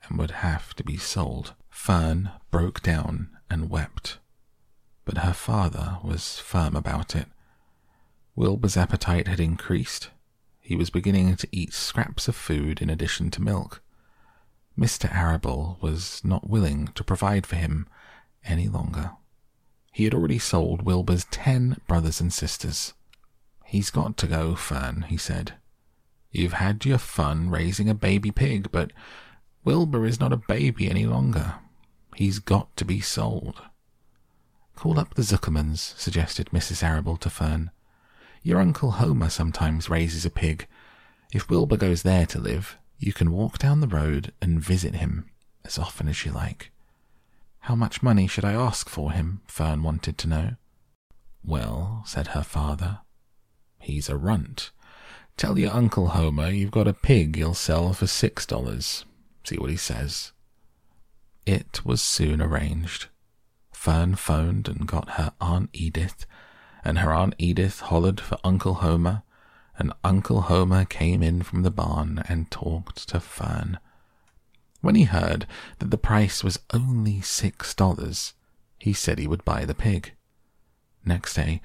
and 0.04 0.18
would 0.20 0.32
have 0.32 0.74
to 0.76 0.84
be 0.84 0.98
sold. 0.98 1.54
Fern 1.70 2.32
broke 2.52 2.82
down 2.82 3.30
and 3.50 3.70
wept, 3.70 4.20
but 5.06 5.20
her 5.20 5.34
father 5.34 6.00
was 6.04 6.40
firm 6.40 6.76
about 6.76 7.16
it 7.16 7.28
Wilbur's 8.36 8.76
appetite 8.76 9.30
had 9.30 9.40
increased. 9.40 10.10
He 10.60 10.76
was 10.76 10.90
beginning 10.90 11.38
to 11.38 11.48
eat 11.54 11.74
scraps 11.74 12.28
of 12.28 12.36
food 12.36 12.82
in 12.82 12.90
addition 12.90 13.32
to 13.32 13.42
milk. 13.42 13.82
Mr. 14.78 15.14
Arable 15.14 15.78
was 15.82 16.22
not 16.24 16.50
willing 16.50 16.88
to 16.96 17.04
provide 17.04 17.46
for 17.46 17.56
him 17.56 17.88
any 18.44 18.68
longer. 18.68 19.12
He 19.92 20.04
had 20.04 20.14
already 20.14 20.40
sold 20.40 20.82
Wilbur's 20.82 21.26
ten 21.26 21.78
brothers 21.88 22.20
and 22.20 22.34
sisters. 22.34 22.94
He's 23.64 23.90
got 23.90 24.18
to 24.18 24.28
go, 24.28 24.56
Fern, 24.56 25.06
he 25.08 25.18
said. 25.18 25.54
You've 26.32 26.54
had 26.54 26.86
your 26.86 26.98
fun 26.98 27.50
raising 27.50 27.90
a 27.90 27.96
baby 27.96 28.32
pig, 28.32 28.70
but 28.72 28.92
Wilbur 29.64 30.06
is 30.06 30.20
not 30.20 30.34
a 30.34 30.38
baby 30.38 30.90
any 30.90 31.06
longer. 31.06 31.56
He's 32.16 32.40
got 32.40 32.76
to 32.76 32.86
be 32.86 33.00
sold. 33.00 33.62
Call 34.76 35.00
up 35.00 35.14
the 35.14 35.22
Zuckermans, 35.22 35.98
suggested 35.98 36.50
Mrs. 36.52 36.84
Arable 36.84 37.16
to 37.18 37.30
Fern. 37.30 37.72
Your 38.44 38.60
Uncle 38.60 38.92
Homer 38.92 39.30
sometimes 39.30 39.90
raises 39.90 40.26
a 40.26 40.30
pig. 40.30 40.68
If 41.34 41.50
Wilbur 41.50 41.78
goes 41.78 42.04
there 42.04 42.26
to 42.28 42.40
live, 42.40 42.78
you 42.98 43.14
can 43.14 43.32
walk 43.32 43.58
down 43.58 43.82
the 43.82 43.88
road 43.88 44.34
and 44.42 44.60
visit 44.60 44.96
him 44.96 45.30
as 45.64 45.78
often 45.78 46.08
as 46.08 46.26
you 46.26 46.32
like. 46.32 46.72
How 47.62 47.76
much 47.76 48.04
money 48.04 48.28
should 48.28 48.46
I 48.46 48.54
ask 48.54 48.90
for 48.90 49.12
him? 49.12 49.42
Fern 49.48 49.84
wanted 49.84 50.18
to 50.20 50.28
know. 50.28 50.52
Well, 51.44 52.04
said 52.06 52.28
her 52.28 52.44
father, 52.44 53.00
he's 53.80 54.10
a 54.10 54.18
runt. 54.18 54.72
Tell 55.38 55.58
your 55.60 55.72
Uncle 55.72 56.10
Homer 56.10 56.50
you've 56.50 56.72
got 56.72 56.88
a 56.88 56.94
pig 56.94 57.36
you'll 57.38 57.54
sell 57.54 57.92
for 57.94 58.08
six 58.08 58.46
dollars. 58.46 59.06
See 59.44 59.58
what 59.58 59.70
he 59.70 59.78
says. 59.78 60.32
It 61.46 61.86
was 61.86 62.02
soon 62.02 62.42
arranged. 62.42 63.08
Fern 63.72 64.16
phoned 64.16 64.68
and 64.68 64.88
got 64.88 65.12
her 65.12 65.34
Aunt 65.40 65.70
Edith 65.74 66.26
and 66.84 67.00
her 67.00 67.12
Aunt 67.12 67.34
Edith 67.40 67.82
hollered 67.82 68.22
for 68.22 68.38
Uncle 68.44 68.76
Homer, 68.76 69.24
and 69.78 69.94
Uncle 70.04 70.42
Homer 70.42 70.86
came 70.86 71.22
in 71.22 71.42
from 71.42 71.64
the 71.64 71.72
barn 71.72 72.24
and 72.30 72.50
talked 72.50 73.08
to 73.10 73.20
Fern. 73.20 73.80
When 74.82 74.96
he 74.96 75.04
heard 75.04 75.48
that 75.80 75.92
the 75.92 75.98
price 75.98 76.44
was 76.44 76.60
only 76.74 77.22
six 77.22 77.74
dollars, 77.74 78.34
he 78.80 78.94
said 78.94 79.18
he 79.18 79.28
would 79.28 79.44
buy 79.44 79.66
the 79.66 79.76
pig. 79.76 80.14
Next 81.04 81.34
day, 81.34 81.62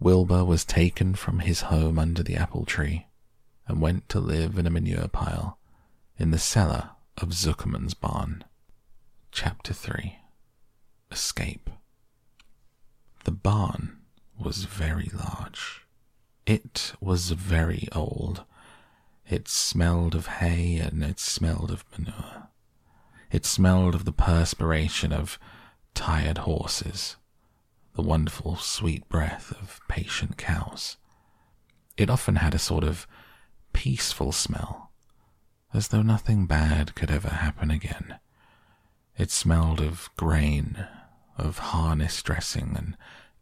Wilbur 0.00 0.44
was 0.44 0.64
taken 0.64 1.14
from 1.14 1.38
his 1.40 1.62
home 1.62 1.98
under 1.98 2.22
the 2.22 2.36
apple 2.36 2.64
tree 2.64 3.06
and 3.66 3.80
went 3.80 4.08
to 4.10 4.20
live 4.20 4.58
in 4.58 4.66
a 4.66 4.70
manure 4.70 5.08
pile 5.08 5.58
in 6.18 6.30
the 6.30 6.38
cellar 6.38 6.90
of 7.18 7.30
Zuckerman's 7.30 7.94
barn. 7.94 8.44
Chapter 9.32 9.72
3 9.72 10.18
Escape 11.10 11.70
The 13.24 13.30
barn 13.30 13.98
was 14.38 14.64
very 14.64 15.10
large. 15.12 15.83
It 16.46 16.92
was 17.00 17.30
very 17.30 17.88
old. 17.92 18.44
It 19.26 19.48
smelled 19.48 20.14
of 20.14 20.26
hay 20.26 20.78
and 20.78 21.02
it 21.02 21.18
smelled 21.18 21.70
of 21.70 21.84
manure. 21.96 22.48
It 23.30 23.46
smelled 23.46 23.94
of 23.94 24.04
the 24.04 24.12
perspiration 24.12 25.12
of 25.12 25.38
tired 25.94 26.38
horses, 26.38 27.16
the 27.94 28.02
wonderful 28.02 28.56
sweet 28.56 29.08
breath 29.08 29.52
of 29.52 29.80
patient 29.88 30.36
cows. 30.36 30.98
It 31.96 32.10
often 32.10 32.36
had 32.36 32.54
a 32.54 32.58
sort 32.58 32.84
of 32.84 33.06
peaceful 33.72 34.32
smell, 34.32 34.92
as 35.72 35.88
though 35.88 36.02
nothing 36.02 36.46
bad 36.46 36.94
could 36.94 37.10
ever 37.10 37.30
happen 37.30 37.70
again. 37.70 38.18
It 39.16 39.30
smelled 39.30 39.80
of 39.80 40.10
grain, 40.16 40.86
of 41.38 41.58
harness 41.58 42.22
dressing, 42.22 42.74
and 42.76 42.96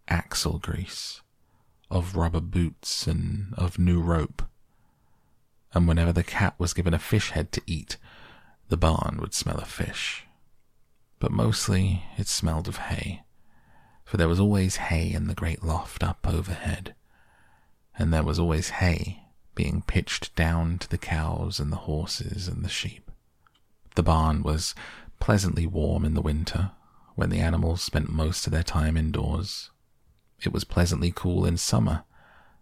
axle 0.09 0.59
grease, 0.59 1.21
of 1.93 2.17
rubber 2.17 2.41
boots, 2.41 3.07
and 3.07 3.55
of 3.57 3.79
new 3.79 4.01
rope. 4.01 4.43
And 5.75 5.87
whenever 5.87 6.13
the 6.13 6.25
cat 6.25 6.55
was 6.59 6.73
given 6.75 6.95
a 6.95 6.99
fish 6.99 7.31
head 7.31 7.53
to 7.53 7.63
eat, 7.67 7.99
The 8.69 8.77
barn 8.79 9.19
would 9.21 9.35
smell 9.35 9.59
of 9.59 9.69
fish, 9.69 10.25
but 11.19 11.31
mostly 11.31 12.05
it 12.17 12.27
smelled 12.27 12.69
of 12.69 12.79
hay, 12.79 13.23
for 14.03 14.17
there 14.17 14.29
was 14.29 14.41
always 14.41 14.77
hay 14.77 15.13
in 15.13 15.27
the 15.27 15.35
great 15.35 15.63
loft 15.63 16.03
up 16.03 16.27
overhead, 16.27 16.95
and 17.99 18.13
there 18.13 18.23
was 18.23 18.39
always 18.39 18.71
hay 18.71 19.25
being 19.55 19.83
pitched 19.83 20.35
down 20.35 20.79
to 20.79 20.89
the 20.89 20.97
cows 20.97 21.61
and 21.61 21.71
the 21.71 21.85
horses 21.85 22.49
and 22.49 22.65
the 22.65 22.71
sheep. 22.71 23.11
The 23.95 24.03
barn 24.03 24.43
was 24.43 24.75
pleasantly 25.21 25.67
warm 25.67 26.07
in 26.07 26.15
the 26.15 26.23
winter, 26.23 26.71
when 27.15 27.29
the 27.29 27.41
animals 27.41 27.83
spent 27.83 28.09
most 28.09 28.47
of 28.47 28.53
their 28.55 28.63
time 28.63 28.97
indoors. 28.97 29.71
It 30.45 30.53
was 30.53 30.65
pleasantly 30.65 31.13
cool 31.15 31.45
in 31.45 31.57
summer, 31.57 32.05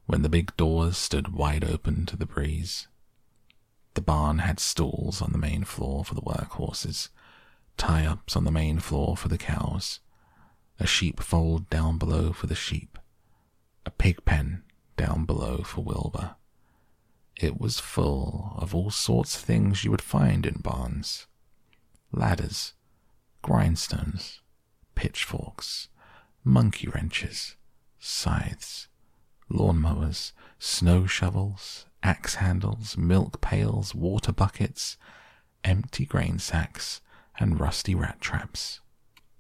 when 0.05 0.23
the 0.23 0.29
big 0.29 0.55
doors 0.57 0.99
stood 0.99 1.29
wide 1.29 1.65
open 1.65 2.05
to 2.07 2.17
the 2.17 2.27
breeze. 2.27 2.89
The 3.95 4.03
barn 4.03 4.39
had 4.39 4.61
stalls 4.61 5.23
on 5.23 5.33
the 5.33 5.39
main 5.39 5.65
floor 5.65 6.05
for 6.05 6.15
the 6.15 6.21
work 6.21 6.51
horses, 6.51 7.09
tie 7.77 8.05
ups 8.05 8.37
on 8.37 8.45
the 8.45 8.51
main 8.51 8.81
floor 8.81 9.17
for 9.17 9.29
the 9.29 9.39
cows, 9.39 10.01
a 10.79 10.87
sheepfold 10.87 11.71
down 11.71 11.97
below 11.97 12.33
for 12.33 12.47
the 12.47 12.55
sheep, 12.55 12.99
a 13.87 13.91
pig 13.91 14.25
pen 14.25 14.63
down 14.97 15.25
below 15.25 15.59
for 15.59 15.83
Wilbur. 15.83 16.37
It 17.37 17.59
was 17.59 17.81
full 17.81 18.55
of 18.59 18.75
all 18.75 18.91
sorts 18.91 19.37
of 19.37 19.43
things 19.43 19.85
you 19.85 19.91
would 19.91 20.03
find 20.03 20.45
in 20.45 20.61
barns 20.61 21.27
ladders, 22.13 22.75
grindstones, 23.43 24.41
pitchforks, 24.95 25.89
monkey 26.45 26.89
wrenches, 26.89 27.57
scythes, 28.01 28.89
lawnmowers, 29.51 30.33
snow 30.59 31.07
shovels, 31.07 31.87
axe 32.03 32.37
handles, 32.37 32.97
milk 32.97 33.41
pails, 33.41 33.95
water 33.95 34.33
buckets, 34.33 34.97
empty 35.63 36.07
grain 36.07 36.39
sacks, 36.39 37.01
and 37.39 37.61
rusty 37.61 37.95
rat 37.95 38.21
traps. 38.21 38.81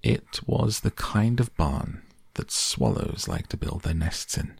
It 0.02 0.40
was 0.46 0.80
the 0.80 0.90
kind 0.90 1.40
of 1.40 1.54
barn 1.56 2.02
that 2.34 2.50
swallows 2.50 3.26
like 3.28 3.48
to 3.48 3.56
build 3.56 3.82
their 3.82 3.94
nests 3.94 4.38
in. 4.38 4.58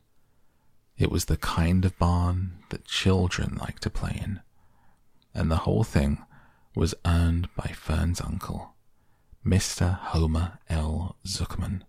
It 0.98 1.10
was 1.10 1.26
the 1.26 1.36
kind 1.36 1.84
of 1.84 1.98
barn 1.98 2.58
that 2.68 2.84
children 2.84 3.56
like 3.58 3.80
to 3.80 3.90
play 3.90 4.20
in. 4.22 4.40
And 5.34 5.50
the 5.50 5.64
whole 5.64 5.84
thing 5.84 6.18
was 6.74 6.94
earned 7.06 7.48
by 7.56 7.72
Fern's 7.72 8.20
uncle, 8.20 8.74
Mr. 9.44 9.98
Homer 9.98 10.58
L. 10.68 11.16
Zuckerman. 11.26 11.82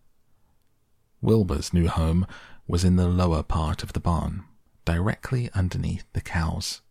Wilbur's 1.22 1.74
new 1.74 1.88
home 1.88 2.26
was 2.68 2.84
in 2.84 2.96
the 2.96 3.08
lower 3.08 3.44
part 3.44 3.84
of 3.84 3.94
the 3.94 4.00
barn, 4.00 4.44
directly 4.86 5.50
underneath 5.54 6.06
the 6.14 6.22
cows. 6.22 6.82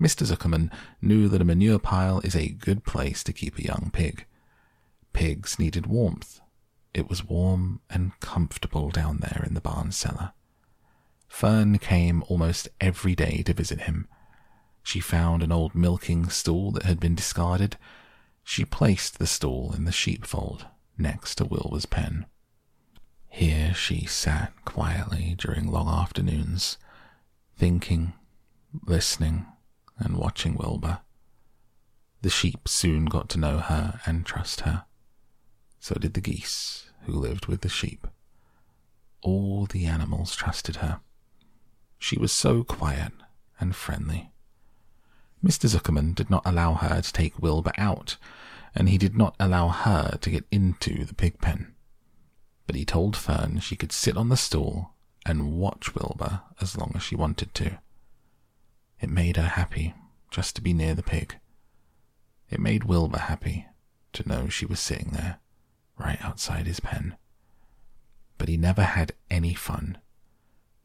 Mr. 0.00 0.26
Zuckerman 0.26 0.70
knew 1.02 1.28
that 1.28 1.42
a 1.42 1.44
manure 1.44 1.78
pile 1.78 2.20
is 2.20 2.34
a 2.34 2.48
good 2.48 2.84
place 2.84 3.22
to 3.22 3.34
keep 3.34 3.58
a 3.58 3.64
young 3.64 3.90
pig. 3.92 4.24
Pigs 5.12 5.58
needed 5.58 5.86
warmth. 5.86 6.40
It 6.94 7.08
was 7.08 7.24
warm 7.28 7.80
and 7.90 8.18
comfortable 8.20 8.90
down 8.90 9.18
there 9.18 9.44
in 9.46 9.54
the 9.54 9.60
barn 9.60 9.92
cellar. 9.92 10.32
Fern 11.28 11.78
came 11.78 12.24
almost 12.28 12.68
every 12.80 13.14
day 13.14 13.42
to 13.42 13.52
visit 13.52 13.82
him. 13.82 14.08
She 14.82 15.00
found 15.00 15.42
an 15.42 15.52
old 15.52 15.74
milking 15.74 16.30
stool 16.30 16.70
that 16.72 16.84
had 16.84 16.98
been 16.98 17.14
discarded. 17.14 17.76
She 18.42 18.64
placed 18.64 19.18
the 19.18 19.26
stool 19.26 19.74
in 19.76 19.84
the 19.84 19.92
sheepfold 19.92 20.66
next 20.96 21.36
to 21.36 21.44
Wilbur's 21.44 21.86
pen. 21.86 22.26
Here 23.30 23.72
she 23.72 24.06
sat 24.06 24.52
quietly 24.64 25.36
during 25.38 25.70
long 25.70 25.88
afternoons, 25.88 26.76
thinking, 27.56 28.12
listening, 28.84 29.46
and 29.98 30.16
watching 30.16 30.56
Wilbur. 30.56 30.98
The 32.22 32.28
sheep 32.28 32.68
soon 32.68 33.06
got 33.06 33.28
to 33.30 33.38
know 33.38 33.58
her 33.58 34.00
and 34.04 34.26
trust 34.26 34.62
her. 34.62 34.84
So 35.78 35.94
did 35.94 36.14
the 36.14 36.20
geese 36.20 36.90
who 37.02 37.12
lived 37.12 37.46
with 37.46 37.60
the 37.60 37.68
sheep. 37.68 38.08
All 39.22 39.64
the 39.64 39.86
animals 39.86 40.34
trusted 40.34 40.76
her. 40.76 41.00
She 41.98 42.18
was 42.18 42.32
so 42.32 42.64
quiet 42.64 43.12
and 43.60 43.76
friendly. 43.76 44.32
Mr. 45.42 45.68
Zuckerman 45.68 46.14
did 46.14 46.30
not 46.30 46.42
allow 46.44 46.74
her 46.74 47.00
to 47.00 47.12
take 47.12 47.38
Wilbur 47.38 47.72
out, 47.78 48.16
and 48.74 48.88
he 48.88 48.98
did 48.98 49.16
not 49.16 49.36
allow 49.38 49.68
her 49.68 50.18
to 50.20 50.30
get 50.30 50.44
into 50.50 51.04
the 51.04 51.14
pig 51.14 51.40
pen 51.40 51.74
but 52.70 52.76
he 52.76 52.84
told 52.84 53.16
Fern 53.16 53.58
she 53.58 53.74
could 53.74 53.90
sit 53.90 54.16
on 54.16 54.28
the 54.28 54.36
stool 54.36 54.92
and 55.26 55.58
watch 55.58 55.92
Wilbur 55.96 56.42
as 56.60 56.78
long 56.78 56.92
as 56.94 57.02
she 57.02 57.16
wanted 57.16 57.52
to. 57.52 57.80
It 59.00 59.10
made 59.10 59.36
her 59.36 59.48
happy 59.48 59.92
just 60.30 60.54
to 60.54 60.62
be 60.62 60.72
near 60.72 60.94
the 60.94 61.02
pig. 61.02 61.34
It 62.48 62.60
made 62.60 62.84
Wilbur 62.84 63.18
happy 63.18 63.66
to 64.12 64.28
know 64.28 64.48
she 64.48 64.66
was 64.66 64.78
sitting 64.78 65.10
there, 65.10 65.40
right 65.98 66.24
outside 66.24 66.68
his 66.68 66.78
pen. 66.78 67.16
But 68.38 68.48
he 68.48 68.56
never 68.56 68.84
had 68.84 69.14
any 69.28 69.52
fun. 69.52 69.98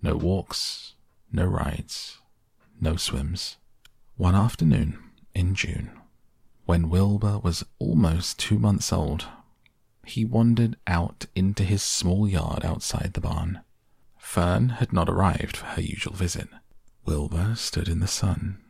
No 0.02 0.16
walks, 0.16 0.96
no 1.32 1.46
rides, 1.46 2.18
no 2.82 2.96
swims. 2.96 3.58
One 4.18 4.34
afternoon 4.34 4.98
in 5.36 5.54
June, 5.54 5.92
when 6.66 6.90
Wilbur 6.90 7.38
was 7.38 7.64
almost 7.78 8.40
two 8.40 8.58
months 8.58 8.92
old, 8.92 9.28
he 10.06 10.24
wandered 10.24 10.78
out 10.88 11.26
into 11.36 11.64
his 11.64 11.84
small 11.84 12.28
yard 12.28 12.64
outside 12.64 13.12
the 13.14 13.22
barn. 13.22 13.62
Fern 14.18 14.70
had 14.70 14.94
not 14.94 15.10
arrived 15.10 15.58
for 15.58 15.66
her 15.66 15.82
usual 15.82 16.14
visit. 16.14 16.48
Wilbur 17.06 17.56
stood 17.56 17.88
in 17.88 18.00
the 18.00 18.08
sun, 18.08 18.64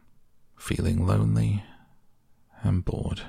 feeling 0.58 1.06
lonely 1.06 1.63
and 2.62 2.84
bored. 2.84 3.21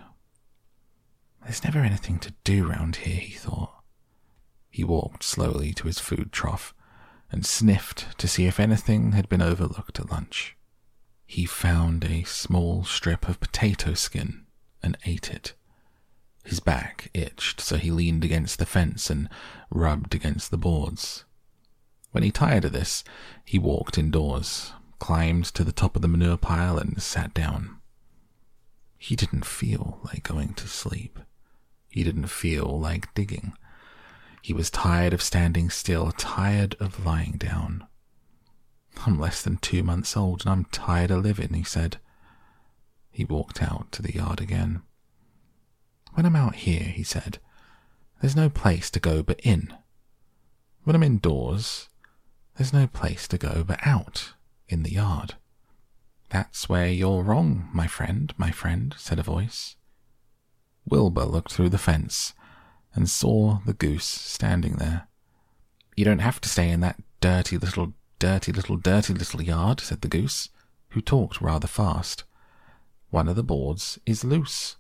There's 1.43 1.63
never 1.63 1.81
anything 1.81 2.19
to 2.21 2.35
do 2.43 2.67
round 2.69 2.97
here, 2.97 3.21
he 3.21 3.35
thought. 3.35 3.83
He 4.71 4.85
walked 4.85 5.23
slowly 5.23 5.73
to 5.75 5.87
his 5.87 6.01
food 6.01 6.33
trough 6.33 6.75
and 7.31 7.47
sniffed 7.47 8.19
to 8.19 8.29
see 8.29 8.47
if 8.47 8.61
anything 8.61 9.13
had 9.13 9.29
been 9.29 9.43
overlooked 9.43 9.99
at 9.99 10.11
lunch. 10.11 10.57
He 11.27 11.45
found 11.45 12.05
a 12.05 12.23
small 12.25 12.85
strip 12.85 13.29
of 13.29 13.41
potato 13.41 13.95
skin 13.95 14.47
and 14.83 14.97
ate 15.05 15.31
it. 15.31 15.55
His 16.47 16.61
back 16.61 17.11
itched, 17.13 17.61
so 17.61 17.77
he 17.77 17.91
leaned 17.91 18.25
against 18.25 18.61
the 18.61 18.67
fence 18.67 19.11
and 19.11 19.29
rubbed 19.69 20.15
against 20.15 20.53
the 20.53 20.57
boards. 20.57 21.25
When 22.13 22.23
he 22.23 22.31
tired 22.31 22.65
of 22.65 22.73
this, 22.73 23.03
he 23.45 23.59
walked 23.59 23.99
indoors, 23.99 24.73
climbed 25.01 25.47
to 25.47 25.65
the 25.65 25.73
top 25.73 25.97
of 25.97 26.03
the 26.03 26.09
manure 26.09 26.37
pile, 26.37 26.79
and 26.79 27.03
sat 27.03 27.35
down. 27.35 27.79
He 28.97 29.17
didn't 29.17 29.45
feel 29.45 29.99
like 30.05 30.23
going 30.23 30.55
to 30.55 30.69
sleep. 30.69 31.19
He 31.89 32.05
didn't 32.05 32.29
feel 32.29 32.79
like 32.79 33.13
digging. 33.15 33.55
He 34.41 34.53
was 34.53 34.71
tired 34.71 35.13
of 35.13 35.23
standing 35.23 35.69
still, 35.69 36.13
tired 36.13 36.77
of 36.79 37.05
lying 37.05 37.39
down. 37.39 37.85
I'm 39.05 39.19
less 39.19 39.43
than 39.43 39.57
two 39.57 39.83
months 39.83 40.17
old 40.17 40.43
and 40.43 40.51
I'm 40.51 40.65
tired 40.67 41.11
of 41.11 41.25
living, 41.25 41.55
he 41.55 41.65
said. 41.65 41.99
He 43.11 43.25
walked 43.25 43.61
out 43.61 43.91
to 43.93 44.03
the 44.03 44.15
yard 44.15 44.41
again. 44.41 44.83
When 46.17 46.25
I'm 46.25 46.35
out 46.35 46.55
here, 46.55 46.85
he 46.85 47.03
said, 47.03 47.41
there's 48.23 48.35
no 48.35 48.49
place 48.49 48.91
to 48.93 48.99
go 48.99 49.23
but 49.23 49.39
in. 49.41 49.75
When 50.83 50.97
I'm 50.97 51.03
indoors, 51.03 51.91
there's 52.57 52.73
no 52.73 52.87
place 52.87 53.29
to 53.29 53.37
go 53.37 53.63
but 53.63 53.87
out, 53.87 54.33
in 54.67 54.83
the 54.83 54.93
yard. 54.93 55.35
That's 56.31 56.71
where 56.71 56.89
you're 56.89 57.23
wrong, 57.23 57.69
my 57.71 57.87
friend, 57.87 58.33
my 58.39 58.51
friend, 58.51 58.95
said 58.97 59.19
a 59.19 59.23
voice. 59.23 59.77
Wilbur 60.89 61.27
looked 61.27 61.53
through 61.53 61.69
the 61.69 61.77
fence 61.77 62.33
and 62.95 63.11
saw 63.11 63.59
the 63.67 63.75
goose 63.75 64.07
standing 64.07 64.77
there. 64.77 65.09
You 65.99 66.07
don't 66.07 66.21
have 66.21 66.41
to 66.41 66.49
stay 66.49 66.71
in 66.71 66.81
that 66.81 66.97
dirty 67.21 67.59
little, 67.59 67.93
dirty 68.19 68.53
little, 68.53 68.79
dirty 68.79 69.13
little 69.13 69.43
yard, 69.43 69.81
said 69.81 70.01
the 70.01 70.09
goose, 70.09 70.49
who 70.91 71.03
talked 71.03 71.43
rather 71.43 71.69
fast. 71.69 72.25
One 73.11 73.29
of 73.29 73.37
the 73.37 73.43
boards 73.43 73.99
is 74.07 74.25
loose. 74.25 74.77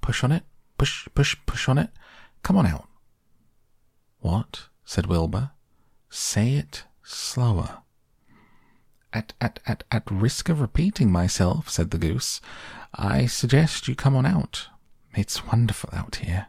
Push 0.00 0.24
on 0.24 0.32
it, 0.32 0.42
Push, 0.82 1.06
push, 1.14 1.36
push 1.46 1.68
on 1.68 1.78
it. 1.78 1.90
Come 2.42 2.56
on 2.56 2.66
out. 2.66 2.88
What? 4.18 4.66
said 4.84 5.06
Wilbur. 5.06 5.52
Say 6.10 6.54
it 6.54 6.86
slower. 7.04 7.82
At, 9.12 9.32
at, 9.40 9.60
at, 9.64 9.84
at 9.92 10.10
risk 10.10 10.48
of 10.48 10.60
repeating 10.60 11.12
myself, 11.12 11.70
said 11.70 11.92
the 11.92 11.98
goose, 11.98 12.40
I 12.92 13.26
suggest 13.26 13.86
you 13.86 13.94
come 13.94 14.16
on 14.16 14.26
out. 14.26 14.70
It's 15.14 15.46
wonderful 15.46 15.90
out 15.92 16.16
here. 16.16 16.48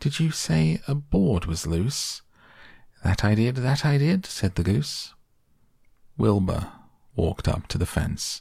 Did 0.00 0.18
you 0.18 0.30
say 0.30 0.80
a 0.88 0.94
board 0.94 1.44
was 1.44 1.66
loose? 1.66 2.22
That 3.04 3.26
I 3.26 3.34
did, 3.34 3.56
that 3.56 3.84
I 3.84 3.98
did, 3.98 4.24
said 4.24 4.54
the 4.54 4.62
goose. 4.62 5.12
Wilbur 6.16 6.72
walked 7.14 7.46
up 7.46 7.66
to 7.66 7.76
the 7.76 7.84
fence 7.84 8.40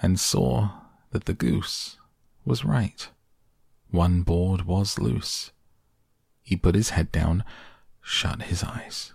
and 0.00 0.20
saw 0.20 0.70
that 1.10 1.24
the 1.24 1.34
goose 1.34 1.96
was 2.44 2.64
right. 2.64 3.08
One 3.94 4.22
board 4.22 4.62
was 4.62 4.98
loose. 4.98 5.52
He 6.42 6.56
put 6.56 6.74
his 6.74 6.90
head 6.90 7.12
down, 7.12 7.44
shut 8.02 8.42
his 8.42 8.64
eyes, 8.64 9.12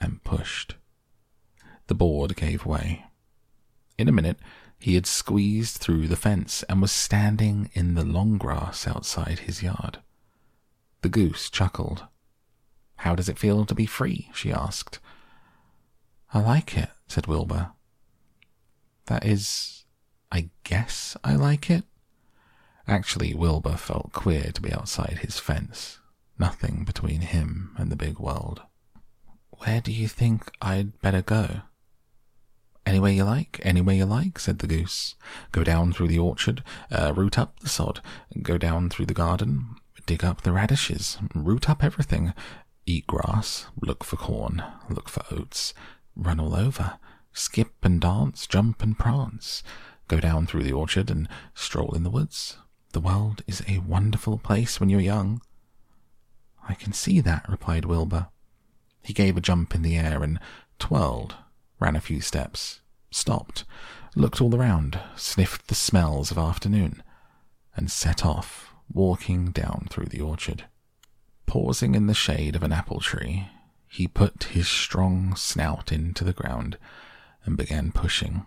and 0.00 0.22
pushed. 0.22 0.76
The 1.88 1.96
board 1.96 2.36
gave 2.36 2.64
way. 2.64 3.06
In 3.98 4.06
a 4.08 4.12
minute, 4.12 4.38
He 4.78 4.94
had 4.94 5.06
squeezed 5.06 5.78
through 5.78 6.06
the 6.06 6.14
fence 6.14 6.62
and 6.68 6.80
was 6.80 6.92
standing 6.92 7.68
in 7.72 7.96
the 7.96 8.04
long 8.04 8.38
grass 8.38 8.86
outside 8.86 9.40
his 9.40 9.60
yard. 9.60 9.98
The 11.00 11.08
goose 11.08 11.50
chuckled. 11.50 12.06
How 12.98 13.16
does 13.16 13.28
it 13.28 13.40
feel 13.40 13.66
to 13.66 13.74
be 13.74 13.86
free? 13.86 14.30
she 14.32 14.52
asked. 14.52 15.00
I 16.32 16.38
like 16.38 16.76
it, 16.76 16.90
said 17.08 17.26
Wilbur. 17.26 17.72
That 19.06 19.26
is, 19.26 19.84
I 20.30 20.50
guess 20.62 21.16
I 21.24 21.34
like 21.34 21.68
it. 21.70 21.82
Actually, 22.88 23.34
Wilbur 23.34 23.76
felt 23.76 24.12
queer 24.12 24.52
to 24.52 24.62
be 24.62 24.72
outside 24.72 25.18
his 25.20 25.40
fence. 25.40 25.98
Nothing 26.38 26.84
between 26.84 27.22
him 27.22 27.74
and 27.76 27.90
the 27.90 27.96
big 27.96 28.18
world. 28.18 28.62
Where 29.50 29.80
do 29.80 29.90
you 29.90 30.06
think 30.06 30.50
I'd 30.62 31.00
better 31.00 31.22
go? 31.22 31.62
Anywhere 32.84 33.10
you 33.10 33.24
like, 33.24 33.60
anywhere 33.64 33.96
you 33.96 34.04
like, 34.04 34.38
said 34.38 34.60
the 34.60 34.68
goose. 34.68 35.16
Go 35.50 35.64
down 35.64 35.92
through 35.92 36.06
the 36.06 36.20
orchard, 36.20 36.62
uh, 36.92 37.12
root 37.16 37.36
up 37.36 37.58
the 37.58 37.68
sod, 37.68 38.00
go 38.42 38.56
down 38.56 38.88
through 38.88 39.06
the 39.06 39.14
garden, 39.14 39.74
dig 40.06 40.22
up 40.22 40.42
the 40.42 40.52
radishes, 40.52 41.18
root 41.34 41.68
up 41.68 41.82
everything, 41.82 42.32
eat 42.84 43.08
grass, 43.08 43.66
look 43.82 44.04
for 44.04 44.16
corn, 44.16 44.62
look 44.88 45.08
for 45.08 45.24
oats, 45.32 45.74
run 46.14 46.38
all 46.38 46.54
over, 46.54 46.98
skip 47.32 47.74
and 47.82 48.00
dance, 48.00 48.46
jump 48.46 48.80
and 48.82 48.96
prance, 48.96 49.64
go 50.06 50.20
down 50.20 50.46
through 50.46 50.62
the 50.62 50.72
orchard 50.72 51.10
and 51.10 51.28
stroll 51.54 51.92
in 51.96 52.04
the 52.04 52.10
woods. 52.10 52.58
The 52.96 53.00
world 53.00 53.42
is 53.46 53.62
a 53.68 53.80
wonderful 53.80 54.38
place 54.38 54.80
when 54.80 54.88
you're 54.88 55.02
young. 55.02 55.42
I 56.66 56.72
can 56.72 56.94
see 56.94 57.20
that, 57.20 57.46
replied 57.46 57.84
Wilbur. 57.84 58.28
He 59.02 59.12
gave 59.12 59.36
a 59.36 59.42
jump 59.42 59.74
in 59.74 59.82
the 59.82 59.98
air 59.98 60.22
and 60.22 60.40
twirled 60.78 61.34
ran 61.78 61.94
a 61.94 62.00
few 62.00 62.22
steps, 62.22 62.80
stopped, 63.10 63.64
looked 64.14 64.40
all 64.40 64.56
around, 64.56 64.98
sniffed 65.14 65.68
the 65.68 65.74
smells 65.74 66.30
of 66.30 66.38
afternoon, 66.38 67.02
and 67.74 67.90
set 67.90 68.24
off, 68.24 68.72
walking 68.90 69.50
down 69.50 69.88
through 69.90 70.06
the 70.06 70.22
orchard. 70.22 70.64
Pausing 71.44 71.94
in 71.94 72.06
the 72.06 72.14
shade 72.14 72.56
of 72.56 72.62
an 72.62 72.72
apple 72.72 73.00
tree, 73.00 73.50
he 73.88 74.08
put 74.08 74.44
his 74.54 74.68
strong 74.68 75.36
snout 75.36 75.92
into 75.92 76.24
the 76.24 76.32
ground 76.32 76.78
and 77.44 77.58
began 77.58 77.92
pushing, 77.92 78.46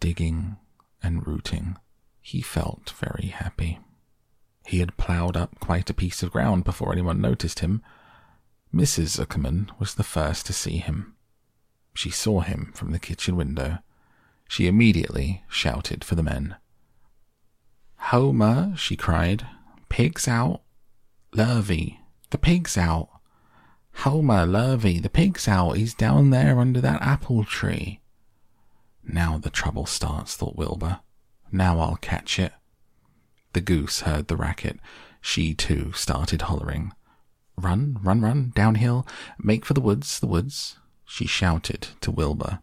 digging, 0.00 0.56
and 1.02 1.26
rooting. 1.26 1.76
He 2.26 2.40
felt 2.40 2.94
very 2.98 3.28
happy. 3.28 3.78
He 4.66 4.78
had 4.78 4.96
ploughed 4.96 5.36
up 5.36 5.60
quite 5.60 5.90
a 5.90 5.94
piece 5.94 6.22
of 6.22 6.32
ground 6.32 6.64
before 6.64 6.90
anyone 6.90 7.20
noticed 7.20 7.58
him. 7.58 7.82
Mrs. 8.72 9.18
Zuckerman 9.18 9.68
was 9.78 9.94
the 9.94 10.02
first 10.02 10.46
to 10.46 10.54
see 10.54 10.78
him. 10.78 11.14
She 11.92 12.08
saw 12.08 12.40
him 12.40 12.72
from 12.74 12.92
the 12.92 12.98
kitchen 12.98 13.36
window. 13.36 13.80
She 14.48 14.66
immediately 14.66 15.44
shouted 15.50 16.02
for 16.02 16.14
the 16.14 16.22
men. 16.22 16.56
Homer, 17.96 18.72
she 18.74 18.96
cried, 18.96 19.46
pig's 19.90 20.26
out. 20.26 20.62
Lurvy, 21.34 21.98
the 22.30 22.38
pig's 22.38 22.78
out. 22.78 23.10
Homer, 23.96 24.46
Lurvy, 24.46 24.98
the 24.98 25.10
pig's 25.10 25.46
out. 25.46 25.72
He's 25.72 25.92
down 25.92 26.30
there 26.30 26.58
under 26.58 26.80
that 26.80 27.02
apple 27.02 27.44
tree. 27.44 28.00
Now 29.04 29.36
the 29.36 29.50
trouble 29.50 29.84
starts, 29.84 30.34
thought 30.36 30.56
Wilbur. 30.56 31.00
Now 31.54 31.78
I'll 31.78 31.98
catch 31.98 32.40
it. 32.40 32.52
The 33.52 33.60
goose 33.60 34.00
heard 34.00 34.26
the 34.26 34.36
racket. 34.36 34.80
She 35.20 35.54
too 35.54 35.92
started 35.92 36.42
hollering. 36.42 36.92
Run, 37.56 38.00
run, 38.02 38.20
run, 38.20 38.50
downhill, 38.56 39.06
make 39.38 39.64
for 39.64 39.72
the 39.72 39.80
woods, 39.80 40.18
the 40.18 40.26
woods 40.26 40.80
she 41.04 41.28
shouted 41.28 41.86
to 42.00 42.10
Wilbur. 42.10 42.58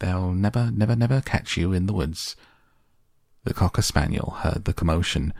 They'll 0.00 0.32
never, 0.32 0.72
never, 0.72 0.96
never 0.96 1.20
catch 1.20 1.56
you 1.56 1.72
in 1.72 1.86
the 1.86 1.92
woods. 1.92 2.34
The 3.44 3.54
cocker 3.54 3.82
spaniel 3.82 4.30
heard 4.40 4.64
the 4.64 4.74
commotion. 4.74 5.32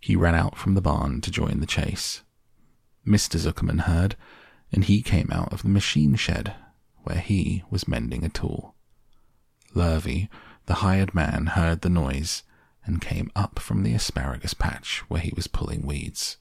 He 0.00 0.16
ran 0.16 0.34
out 0.34 0.58
from 0.58 0.74
the 0.74 0.80
barn 0.80 1.20
to 1.20 1.30
join 1.30 1.60
the 1.60 1.66
chase. 1.66 2.22
Mr. 3.06 3.38
Zuckerman 3.38 3.82
heard, 3.82 4.16
and 4.72 4.82
he 4.82 5.02
came 5.02 5.28
out 5.30 5.52
of 5.52 5.62
the 5.62 5.68
machine 5.68 6.16
shed, 6.16 6.56
where 7.04 7.20
he 7.20 7.62
was 7.70 7.86
mending 7.86 8.24
a 8.24 8.28
tool. 8.28 8.74
Lurvy, 9.72 10.28
the 10.70 10.86
hired 10.86 11.12
man, 11.12 11.46
heard 11.46 11.80
the 11.80 11.88
noise 11.88 12.44
and 12.84 13.00
came 13.00 13.28
up 13.34 13.58
from 13.58 13.82
the 13.82 13.92
asparagus 13.92 14.54
patch 14.54 15.02
where 15.08 15.20
he 15.20 15.32
was 15.34 15.48
pulling 15.48 15.84
weeds. 15.84 16.36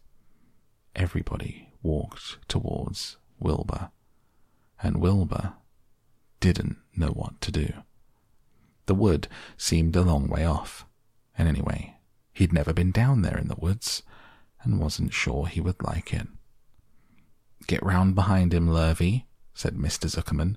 Everybody 0.96 1.74
walked 1.82 2.38
towards 2.48 3.18
Wilbur 3.40 3.90
and 4.84 4.98
Wilbur 4.98 5.54
didn't 6.40 6.78
know 6.96 7.08
what 7.08 7.42
to 7.42 7.52
do. 7.52 7.74
The 8.86 8.94
wood 8.94 9.28
seemed 9.58 9.96
a 9.96 10.04
long 10.04 10.28
way 10.28 10.46
off, 10.46 10.86
and 11.36 11.48
anyway, 11.48 11.98
he'd 12.32 12.54
never 12.54 12.72
been 12.72 12.92
down 12.92 13.24
there 13.24 13.40
in 13.40 13.48
the 13.48 13.56
woods 13.56 14.04
and 14.62 14.80
wasn't 14.80 15.12
sure 15.12 15.48
he 15.48 15.60
would 15.60 15.82
like 15.82 16.14
it. 16.14 16.28
Get 17.66 17.82
round 17.82 18.14
behind 18.14 18.54
him, 18.54 18.68
Lurvy, 18.70 19.26
said 19.56 19.74
Mr. 19.74 20.08
Zuckerman. 20.08 20.56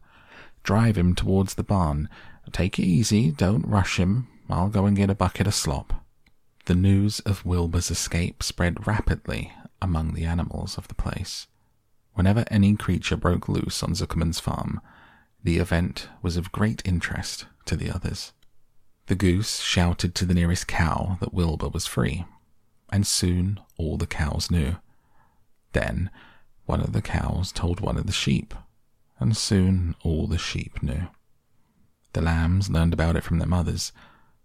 Drive 0.63 0.97
him 0.97 1.15
towards 1.15 1.55
the 1.55 1.65
barn. 1.65 2.09
Take 2.53 2.79
it 2.79 2.85
easy, 2.85 3.31
don't 3.31 3.67
rush 3.67 3.99
him. 3.99 4.29
I'll 4.49 4.69
go 4.69 4.87
and 4.87 4.97
get 4.97 5.11
a 5.11 5.15
bucket 5.15 5.47
of 5.47 5.55
slop. 5.55 6.05
The 6.67 6.75
news 6.75 7.21
of 7.21 7.45
Wilbur's 7.45 7.91
escape 7.91 8.43
spread 8.43 8.87
rapidly 8.87 9.53
among 9.81 10.15
the 10.15 10.25
animals 10.25 10.79
of 10.79 10.89
the 10.89 10.95
place. 10.95 11.49
Whenever 12.15 12.45
any 12.51 12.77
creature 12.77 13.17
broke 13.17 13.49
loose 13.49 13.83
on 13.83 13.95
Zuckerman's 13.95 14.39
farm, 14.39 14.81
the 15.43 15.59
event 15.59 16.09
was 16.21 16.37
of 16.37 16.53
great 16.53 16.83
interest 16.85 17.47
to 17.65 17.77
the 17.77 17.91
others. 17.91 18.33
The 19.07 19.15
goose 19.17 19.61
shouted 19.61 20.15
to 20.15 20.25
the 20.25 20.35
nearest 20.35 20.69
cow 20.69 21.17
that 21.21 21.35
Wilbur 21.35 21.69
was 21.69 21.87
free, 21.87 22.25
and 22.91 23.07
soon 23.07 23.59
all 23.77 23.97
the 23.97 24.07
cows 24.07 24.51
knew. 24.51 24.77
Then 25.73 26.11
one 26.67 26.81
of 26.81 26.93
the 26.93 27.03
cows 27.03 27.51
told 27.51 27.81
one 27.81 27.97
of 27.97 28.07
the 28.07 28.13
sheep, 28.13 28.55
and 29.23 29.37
soon 29.37 29.95
all 30.03 30.27
the 30.27 30.39
sheep 30.39 30.83
knew. 30.83 31.07
The 32.13 32.21
lambs 32.21 32.69
learned 32.69 32.93
about 32.93 33.17
it 33.17 33.25
from 33.25 33.39
their 33.39 33.49
mothers. 33.49 33.93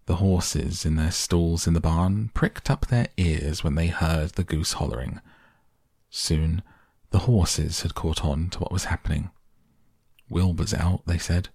The 0.06 0.16
horses 0.16 0.86
in 0.86 0.96
their 0.96 1.10
stalls 1.10 1.66
in 1.66 1.74
the 1.74 1.80
barn 1.80 2.30
pricked 2.32 2.70
up 2.70 2.86
their 2.86 3.08
ears 3.18 3.62
when 3.62 3.74
they 3.74 3.88
heard 3.88 4.30
the 4.30 4.44
goose 4.44 4.74
hollering. 4.74 5.20
Soon 6.08 6.62
the 7.10 7.20
horses 7.20 7.82
had 7.82 7.94
caught 7.94 8.24
on 8.24 8.48
to 8.50 8.60
what 8.60 8.72
was 8.72 8.84
happening. 8.84 9.30
Wilbur's 10.30 10.74
out, 10.74 11.02
they 11.06 11.18
said. 11.18 11.48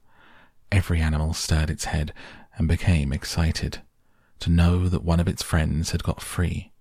Every 0.72 1.00
animal 1.00 1.34
stirred 1.34 1.70
its 1.70 1.86
head 1.86 2.14
and 2.58 2.68
became 2.68 3.14
excited 3.14 3.80
to 4.40 4.52
know 4.52 4.88
that 4.90 5.04
one 5.04 5.20
of 5.20 5.28
its 5.28 5.42
friends 5.42 5.92
had 5.92 6.04
got 6.04 6.22
free 6.22 6.72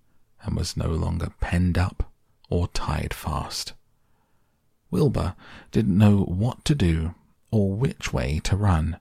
and 0.41 0.55
was 0.55 0.75
no 0.75 0.89
longer 0.89 1.33
penned 1.39 1.77
up 1.77 2.11
or 2.49 2.67
tied 2.67 3.13
fast. 3.13 3.73
Wilbur 4.93 5.33
didn't 5.71 5.97
know 5.97 6.19
what 6.19 6.63
to 6.65 6.75
do 6.75 7.15
or 7.49 7.73
which 7.73 8.13
way 8.13 8.39
to 8.43 8.55
run. 8.55 8.99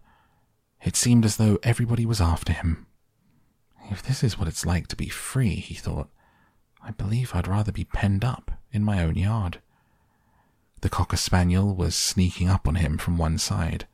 It 0.82 0.96
seemed 0.96 1.26
as 1.26 1.36
though 1.36 1.58
everybody 1.62 2.06
was 2.06 2.18
after 2.18 2.54
him. 2.54 2.86
If 3.90 4.02
this 4.02 4.24
is 4.24 4.38
what 4.38 4.48
it's 4.48 4.64
like 4.64 4.88
to 4.88 4.96
be 4.96 5.10
free, 5.10 5.56
he 5.56 5.74
thought, 5.74 6.08
I 6.82 6.92
believe 6.92 7.34
I'd 7.34 7.46
rather 7.46 7.72
be 7.72 7.84
penned 7.84 8.24
up 8.24 8.52
in 8.72 8.82
my 8.82 9.02
own 9.04 9.16
yard. 9.16 9.60
The 10.80 10.88
cocker 10.88 11.18
spaniel 11.18 11.74
was 11.74 11.94
sneaking 11.94 12.48
up 12.48 12.66
on 12.66 12.76
him 12.76 12.96
from 12.96 13.18
one 13.18 13.36
side. 13.36 13.86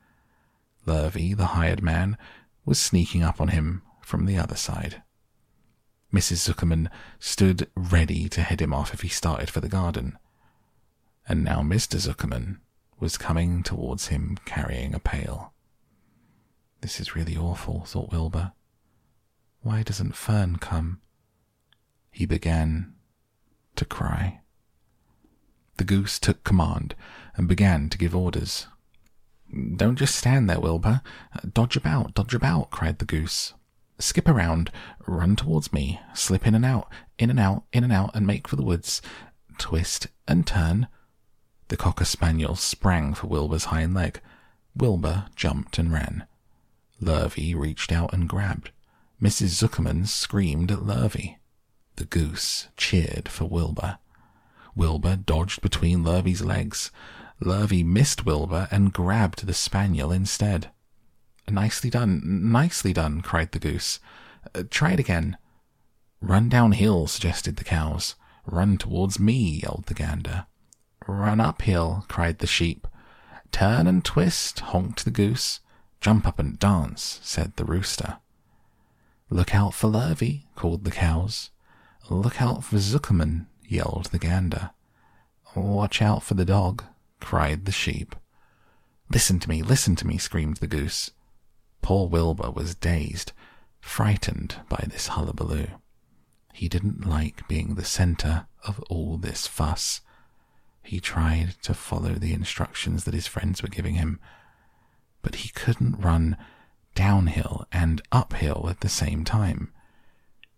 Lurvy, 0.86 1.36
the 1.36 1.46
hired 1.46 1.82
man, 1.82 2.16
was 2.64 2.78
sneaking 2.78 3.24
up 3.24 3.40
on 3.40 3.48
him 3.48 3.82
from 4.02 4.24
the 4.24 4.38
other 4.38 4.56
side. 4.56 5.02
Mrs. 6.14 6.48
Zuckerman 6.48 6.90
stood 7.18 7.68
ready 7.74 8.28
to 8.28 8.42
head 8.42 8.62
him 8.62 8.72
off 8.72 8.94
if 8.94 9.00
he 9.00 9.08
started 9.08 9.50
for 9.50 9.60
the 9.60 9.68
garden. 9.68 10.16
And 11.28 11.44
now 11.44 11.60
Mr. 11.60 11.96
Zuckerman 11.96 12.58
was 12.98 13.18
coming 13.18 13.62
towards 13.62 14.08
him 14.08 14.38
carrying 14.44 14.94
a 14.94 14.98
pail. 14.98 15.52
This 16.80 17.00
is 17.00 17.14
really 17.14 17.36
awful, 17.36 17.84
thought 17.84 18.10
Wilbur. 18.10 18.52
Why 19.60 19.82
doesn't 19.82 20.16
Fern 20.16 20.56
come? 20.56 21.00
He 22.10 22.24
began 22.24 22.94
to 23.76 23.84
cry. 23.84 24.40
The 25.76 25.84
goose 25.84 26.18
took 26.18 26.42
command 26.44 26.94
and 27.36 27.46
began 27.46 27.88
to 27.90 27.98
give 27.98 28.16
orders. 28.16 28.66
Don't 29.76 29.96
just 29.96 30.16
stand 30.16 30.48
there, 30.48 30.60
Wilbur. 30.60 31.02
Uh, 31.34 31.40
dodge 31.52 31.76
about, 31.76 32.14
dodge 32.14 32.34
about, 32.34 32.70
cried 32.70 32.98
the 32.98 33.04
goose. 33.04 33.54
Skip 33.98 34.28
around, 34.28 34.70
run 35.06 35.36
towards 35.36 35.72
me, 35.72 36.00
slip 36.14 36.46
in 36.46 36.54
and 36.54 36.64
out, 36.64 36.88
in 37.18 37.30
and 37.30 37.40
out, 37.40 37.64
in 37.72 37.84
and 37.84 37.92
out, 37.92 38.10
and 38.14 38.26
make 38.26 38.46
for 38.46 38.56
the 38.56 38.62
woods. 38.62 39.02
Twist 39.58 40.08
and 40.26 40.46
turn. 40.46 40.88
The 41.68 41.76
cocker 41.76 42.04
spaniel 42.04 42.56
sprang 42.56 43.14
for 43.14 43.26
Wilbur's 43.26 43.66
hind 43.66 43.94
leg. 43.94 44.20
Wilbur 44.74 45.26
jumped 45.36 45.78
and 45.78 45.92
ran. 45.92 46.26
Lurvy 47.00 47.54
reached 47.54 47.92
out 47.92 48.12
and 48.12 48.28
grabbed. 48.28 48.70
Mrs. 49.22 49.62
Zuckerman 49.62 50.06
screamed 50.06 50.70
at 50.70 50.78
Lurvy. 50.80 51.36
The 51.96 52.04
goose 52.04 52.68
cheered 52.76 53.28
for 53.28 53.44
Wilbur. 53.44 53.98
Wilbur 54.74 55.16
dodged 55.16 55.60
between 55.60 56.04
Lurvy's 56.04 56.42
legs. 56.42 56.90
Lurvy 57.40 57.84
missed 57.84 58.24
Wilbur 58.24 58.68
and 58.70 58.92
grabbed 58.92 59.46
the 59.46 59.54
spaniel 59.54 60.12
instead. 60.12 60.70
Nicely 61.48 61.90
done, 61.90 62.50
nicely 62.50 62.92
done, 62.92 63.20
cried 63.20 63.52
the 63.52 63.58
goose. 63.58 64.00
Uh, 64.54 64.64
try 64.70 64.92
it 64.92 65.00
again. 65.00 65.36
Run 66.20 66.48
downhill, 66.48 67.06
suggested 67.06 67.56
the 67.56 67.64
cows. 67.64 68.14
Run 68.46 68.78
towards 68.78 69.18
me, 69.18 69.60
yelled 69.62 69.84
the 69.86 69.94
gander. 69.94 70.46
Run 71.08 71.40
uphill, 71.40 72.04
cried 72.06 72.38
the 72.38 72.46
sheep. 72.46 72.86
Turn 73.50 73.86
and 73.86 74.04
twist, 74.04 74.60
honked 74.60 75.06
the 75.06 75.10
goose. 75.10 75.60
Jump 76.02 76.28
up 76.28 76.38
and 76.38 76.58
dance, 76.58 77.18
said 77.22 77.56
the 77.56 77.64
rooster. 77.64 78.18
Look 79.30 79.54
out 79.54 79.72
for 79.72 79.88
Lurvy, 79.88 80.44
called 80.54 80.84
the 80.84 80.90
cows. 80.90 81.48
Look 82.10 82.42
out 82.42 82.62
for 82.62 82.76
Zuckerman, 82.76 83.46
yelled 83.66 84.10
the 84.12 84.18
gander. 84.18 84.72
Watch 85.56 86.02
out 86.02 86.22
for 86.22 86.34
the 86.34 86.44
dog, 86.44 86.84
cried 87.20 87.64
the 87.64 87.72
sheep. 87.72 88.14
Listen 89.10 89.40
to 89.40 89.48
me, 89.48 89.62
listen 89.62 89.96
to 89.96 90.06
me, 90.06 90.18
screamed 90.18 90.58
the 90.58 90.66
goose. 90.66 91.10
Poor 91.80 92.06
Wilbur 92.06 92.50
was 92.50 92.74
dazed, 92.74 93.32
frightened 93.80 94.56
by 94.68 94.84
this 94.86 95.08
hullabaloo. 95.08 95.68
He 96.52 96.68
didn't 96.68 97.06
like 97.06 97.48
being 97.48 97.76
the 97.76 97.84
centre 97.84 98.46
of 98.62 98.78
all 98.90 99.16
this 99.16 99.46
fuss. 99.46 100.02
He 100.88 101.00
tried 101.00 101.56
to 101.64 101.74
follow 101.74 102.14
the 102.14 102.32
instructions 102.32 103.04
that 103.04 103.12
his 103.12 103.26
friends 103.26 103.60
were 103.60 103.68
giving 103.68 103.96
him, 103.96 104.18
but 105.20 105.34
he 105.34 105.50
couldn't 105.50 106.00
run 106.00 106.38
downhill 106.94 107.66
and 107.70 108.00
uphill 108.10 108.68
at 108.70 108.80
the 108.80 108.88
same 108.88 109.22
time. 109.22 109.70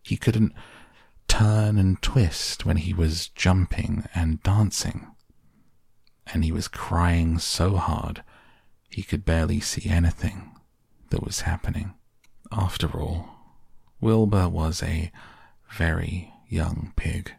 He 0.04 0.16
couldn't 0.16 0.52
turn 1.26 1.78
and 1.78 2.00
twist 2.00 2.64
when 2.64 2.76
he 2.76 2.94
was 2.94 3.26
jumping 3.26 4.04
and 4.14 4.40
dancing. 4.44 5.08
And 6.32 6.44
he 6.44 6.52
was 6.52 6.68
crying 6.68 7.40
so 7.40 7.74
hard 7.74 8.22
he 8.88 9.02
could 9.02 9.24
barely 9.24 9.58
see 9.58 9.90
anything 9.90 10.52
that 11.08 11.24
was 11.24 11.40
happening. 11.40 11.94
After 12.52 12.86
all, 12.86 13.30
Wilbur 14.00 14.48
was 14.48 14.80
a 14.80 15.10
very 15.68 16.32
young 16.48 16.92
pig. 16.94 17.32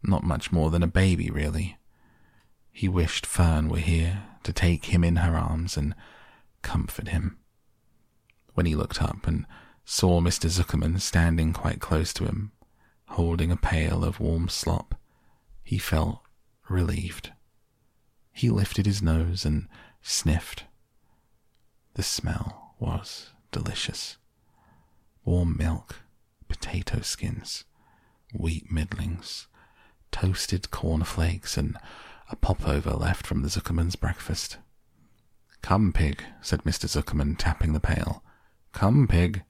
Not 0.00 0.22
much 0.22 0.52
more 0.52 0.70
than 0.70 0.84
a 0.84 0.86
baby, 0.86 1.28
really. 1.28 1.76
He 2.76 2.88
wished 2.88 3.24
Fern 3.24 3.68
were 3.68 3.78
here 3.78 4.24
to 4.42 4.52
take 4.52 4.86
him 4.86 5.04
in 5.04 5.16
her 5.16 5.36
arms 5.36 5.76
and 5.76 5.94
comfort 6.62 7.06
him. 7.06 7.38
When 8.54 8.66
he 8.66 8.74
looked 8.74 9.00
up 9.00 9.28
and 9.28 9.46
saw 9.84 10.20
Mr. 10.20 10.50
Zuckerman 10.50 11.00
standing 11.00 11.52
quite 11.52 11.80
close 11.80 12.12
to 12.14 12.24
him, 12.24 12.50
holding 13.10 13.52
a 13.52 13.56
pail 13.56 14.04
of 14.04 14.18
warm 14.18 14.48
slop, 14.48 14.96
he 15.62 15.78
felt 15.78 16.18
relieved. 16.68 17.32
He 18.32 18.50
lifted 18.50 18.86
his 18.86 19.00
nose 19.00 19.44
and 19.44 19.68
sniffed. 20.02 20.64
The 21.94 22.02
smell 22.02 22.74
was 22.80 23.30
delicious. 23.52 24.16
Warm 25.24 25.56
milk, 25.56 26.00
potato 26.48 27.02
skins, 27.02 27.62
wheat 28.32 28.68
middlings, 28.68 29.46
toasted 30.10 30.72
corn 30.72 31.04
flakes, 31.04 31.56
and 31.56 31.78
a 32.30 32.36
popover 32.36 32.92
left 32.92 33.26
from 33.26 33.42
the 33.42 33.48
Zuckerman's 33.48 33.96
breakfast. 33.96 34.58
Come, 35.62 35.92
pig, 35.92 36.22
said 36.40 36.64
Mr. 36.64 36.86
Zuckerman, 36.88 37.36
tapping 37.38 37.72
the 37.72 37.80
pail. 37.80 38.22
Come, 38.72 39.06
pig. 39.06 39.44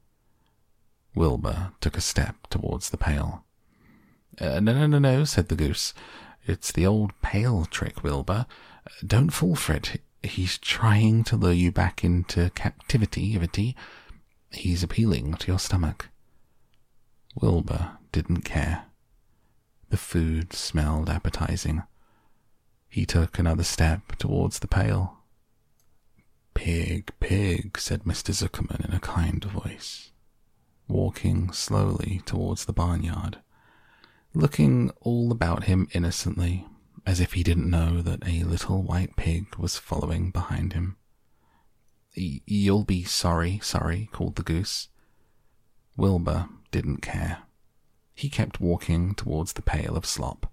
Wilbur 1.15 1.73
took 1.81 1.97
a 1.97 2.01
step 2.01 2.47
towards 2.51 2.91
the 2.91 2.97
pail. 2.97 3.45
Uh, 4.41 4.61
no, 4.61 4.75
no, 4.75 4.87
no, 4.87 4.99
no, 4.99 5.25
said 5.25 5.49
the 5.49 5.57
goose. 5.57 5.95
It's 6.47 6.73
the 6.73 6.87
old 6.87 7.13
pail 7.23 7.65
trick, 7.65 8.03
Wilbur. 8.03 8.47
Don't 9.07 9.31
fall 9.31 9.55
for 9.55 9.73
it. 9.75 10.01
He's 10.23 10.59
trying 10.59 11.25
to 11.25 11.37
lure 11.37 11.53
you 11.53 11.71
back 11.71 12.05
into 12.05 12.51
captivity, 12.51 13.35
Ivety. 13.35 13.75
He's 14.51 14.83
appealing 14.83 15.35
to 15.35 15.53
your 15.53 15.59
stomach. 15.59 16.09
Wilbur 17.41 17.99
didn't 18.13 18.43
care. 18.43 18.85
The 19.91 19.97
food 19.97 20.53
smelled 20.53 21.09
appetizing. 21.09 21.83
He 22.95 23.07
took 23.07 23.41
another 23.41 23.65
step 23.65 24.15
towards 24.19 24.61
the 24.61 24.69
pail. 24.69 25.17
Pig, 26.55 27.11
pig, 27.19 27.77
said 27.77 28.05
Mr. 28.05 28.33
Zuckerman 28.33 28.89
in 28.89 28.95
a 28.95 29.01
kind 29.01 29.45
voice, 29.45 30.13
walking 30.87 31.51
slowly 31.51 32.23
towards 32.25 32.67
the 32.67 32.73
barnyard, 32.73 33.39
looking 34.33 34.93
all 35.01 35.33
about 35.33 35.65
him 35.65 35.89
innocently, 35.91 36.69
as 37.05 37.19
if 37.19 37.33
he 37.33 37.43
didn't 37.43 37.69
know 37.69 38.01
that 38.01 38.29
a 38.29 38.45
little 38.45 38.85
white 38.85 39.17
pig 39.17 39.57
was 39.57 39.77
following 39.77 40.31
behind 40.31 40.73
him. 40.73 40.97
You'll 42.15 42.85
be 42.85 43.03
sorry, 43.03 43.59
sorry, 43.61 44.09
called 44.13 44.37
the 44.37 44.45
goose. 44.45 44.87
Wilbur 45.97 46.49
didn't 46.71 46.99
care. 46.99 47.39
He 48.15 48.31
kept 48.31 48.61
walking 48.61 49.17
towards 49.17 49.55
the 49.55 49.63
pail 49.63 49.97
of 49.97 50.07
slop. 50.07 50.49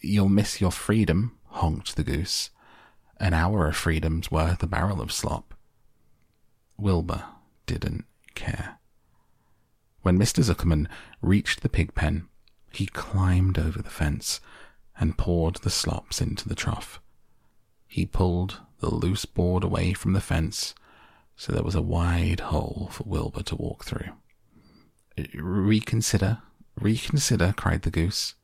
You'll 0.00 0.28
miss 0.28 0.60
your 0.60 0.72
freedom, 0.72 1.38
honked 1.46 1.96
the 1.96 2.04
goose. 2.04 2.50
An 3.18 3.34
hour 3.34 3.68
of 3.68 3.76
freedom's 3.76 4.30
worth 4.30 4.62
a 4.62 4.66
barrel 4.66 5.00
of 5.00 5.12
slop. 5.12 5.54
Wilbur 6.76 7.24
didn't 7.66 8.04
care. 8.34 8.78
When 10.02 10.18
Mr. 10.18 10.42
Zuckerman 10.42 10.88
reached 11.20 11.62
the 11.62 11.68
pig 11.68 11.94
pen, 11.94 12.28
he 12.70 12.86
climbed 12.86 13.58
over 13.58 13.80
the 13.80 13.90
fence 13.90 14.40
and 14.98 15.18
poured 15.18 15.56
the 15.56 15.70
slops 15.70 16.20
into 16.20 16.48
the 16.48 16.54
trough. 16.54 17.00
He 17.86 18.06
pulled 18.06 18.60
the 18.80 18.94
loose 18.94 19.24
board 19.24 19.64
away 19.64 19.94
from 19.94 20.12
the 20.12 20.20
fence 20.20 20.74
so 21.36 21.52
there 21.52 21.62
was 21.62 21.74
a 21.74 21.82
wide 21.82 22.40
hole 22.40 22.88
for 22.90 23.04
Wilbur 23.04 23.42
to 23.42 23.56
walk 23.56 23.84
through. 23.84 24.12
Reconsider, 25.34 26.38
reconsider, 26.80 27.54
cried 27.56 27.82
the 27.82 27.90
goose. 27.90 28.34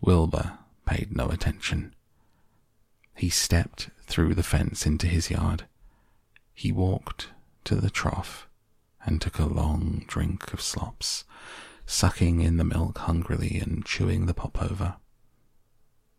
Wilbur 0.00 0.58
paid 0.86 1.14
no 1.14 1.28
attention. 1.28 1.94
He 3.14 3.28
stepped 3.28 3.90
through 4.06 4.34
the 4.34 4.42
fence 4.42 4.86
into 4.86 5.06
his 5.06 5.30
yard. 5.30 5.66
He 6.54 6.72
walked 6.72 7.28
to 7.64 7.76
the 7.76 7.90
trough 7.90 8.48
and 9.04 9.20
took 9.20 9.38
a 9.38 9.46
long 9.46 10.04
drink 10.06 10.52
of 10.52 10.60
slops, 10.60 11.24
sucking 11.86 12.40
in 12.40 12.56
the 12.56 12.64
milk 12.64 12.98
hungrily 12.98 13.58
and 13.60 13.84
chewing 13.84 14.26
the 14.26 14.34
popover. 14.34 14.96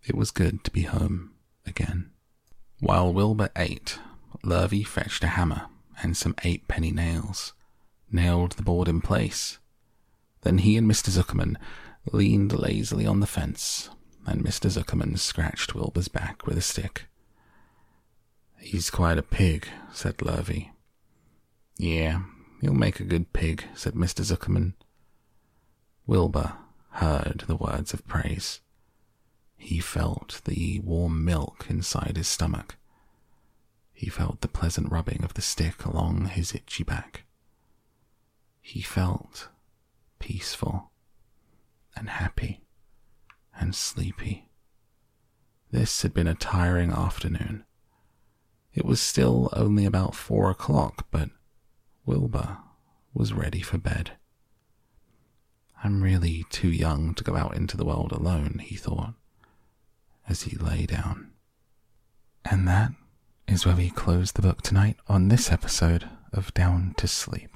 It 0.04 0.16
was 0.16 0.32
good 0.32 0.64
to 0.64 0.72
be 0.72 0.84
home 0.84 1.32
again. 1.66 2.12
While 2.80 3.14
Wilbur 3.14 3.50
ate, 3.56 4.00
Lurvy 4.44 4.84
fetched 4.84 5.24
a 5.24 5.28
hammer 5.28 5.68
and 6.02 6.18
some 6.18 6.36
eight 6.44 6.68
penny 6.68 6.92
nails, 6.92 7.54
nailed 8.12 8.54
the 8.54 8.64
board 8.64 8.88
in 8.88 9.02
place. 9.02 9.60
Then 10.42 10.60
he 10.60 10.78
and 10.78 10.90
Mr. 10.90 11.10
Zuckerman 11.10 11.58
leaned 12.12 12.54
lazily 12.54 13.06
on 13.06 13.20
the 13.20 13.28
fence, 13.28 13.90
and 14.26 14.44
Mr. 14.44 14.70
Zuckerman 14.70 15.18
scratched 15.18 15.76
Wilbur's 15.76 16.08
back 16.08 16.46
with 16.46 16.58
a 16.58 16.62
stick. 16.62 17.06
He's 18.60 18.90
quite 18.90 19.18
a 19.18 19.24
pig, 19.24 19.68
said 19.92 20.18
Lurvy. 20.18 20.72
Yeah, 21.78 22.22
he'll 22.62 22.74
make 22.74 23.00
a 23.00 23.06
good 23.06 23.34
pig, 23.34 23.66
said 23.76 23.94
Mr. 23.94 24.24
Zuckerman. 24.24 24.74
Wilbur 26.06 26.54
heard 26.92 27.46
the 27.48 27.56
words 27.56 27.94
of 27.94 28.08
praise. 28.08 28.62
He 29.58 29.80
felt 29.80 30.42
the 30.46 30.80
warm 30.80 31.24
milk 31.24 31.66
inside 31.70 32.18
his 32.18 32.28
stomach. 32.28 32.76
He 33.94 34.10
felt 34.10 34.42
the 34.42 34.48
pleasant 34.48 34.92
rubbing 34.92 35.24
of 35.24 35.36
the 35.36 35.42
stick 35.42 35.86
along 35.86 36.26
his 36.26 36.54
itchy 36.56 36.84
back. 36.84 37.24
He 38.62 38.82
felt 38.82 39.50
peaceful 40.20 40.91
and 41.96 42.10
happy 42.10 42.62
and 43.60 43.76
sleepy. 43.76 44.50
This 45.72 46.02
had 46.02 46.14
been 46.14 46.28
a 46.28 46.36
tiring 46.36 46.92
afternoon. 46.92 47.64
It 48.74 48.86
was 48.86 49.02
still 49.02 49.50
only 49.54 49.86
about 49.86 50.16
four 50.16 50.50
o'clock, 50.50 51.08
but 51.12 51.30
Wilbur 52.06 52.58
was 53.14 53.34
ready 53.34 53.62
for 53.62 53.78
bed. 53.78 54.12
I'm 55.84 56.04
really 56.04 56.46
too 56.50 56.70
young 56.70 57.14
to 57.16 57.24
go 57.24 57.36
out 57.36 57.56
into 57.56 57.76
the 57.76 57.86
world 57.86 58.12
alone, 58.12 58.60
he 58.64 58.76
thought, 58.76 59.14
as 60.28 60.44
he 60.44 60.58
lay 60.58 60.86
down. 60.86 61.32
And 62.46 62.68
that 62.68 62.92
is 63.48 63.66
where 63.66 63.76
we 63.76 63.90
close 63.90 64.32
the 64.32 64.42
book 64.42 64.62
tonight 64.62 64.98
on 65.08 65.28
this 65.28 65.52
episode 65.52 66.10
of 66.32 66.54
Down 66.54 66.94
to 66.98 67.08
Sleep. 67.08 67.50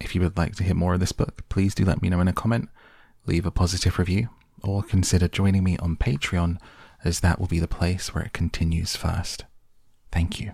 If 0.00 0.14
you 0.14 0.20
would 0.22 0.36
like 0.36 0.56
to 0.56 0.64
hear 0.64 0.74
more 0.74 0.94
of 0.94 1.00
this 1.00 1.12
book, 1.12 1.48
please 1.48 1.74
do 1.74 1.84
let 1.84 2.02
me 2.02 2.08
know 2.08 2.20
in 2.20 2.28
a 2.28 2.32
comment, 2.32 2.68
leave 3.26 3.46
a 3.46 3.50
positive 3.50 3.98
review, 3.98 4.28
or 4.62 4.82
consider 4.82 5.28
joining 5.28 5.64
me 5.64 5.76
on 5.78 5.96
Patreon, 5.96 6.58
as 7.04 7.20
that 7.20 7.38
will 7.38 7.46
be 7.46 7.60
the 7.60 7.68
place 7.68 8.14
where 8.14 8.24
it 8.24 8.32
continues 8.32 8.96
first. 8.96 9.44
Thank 10.10 10.40
you. 10.40 10.52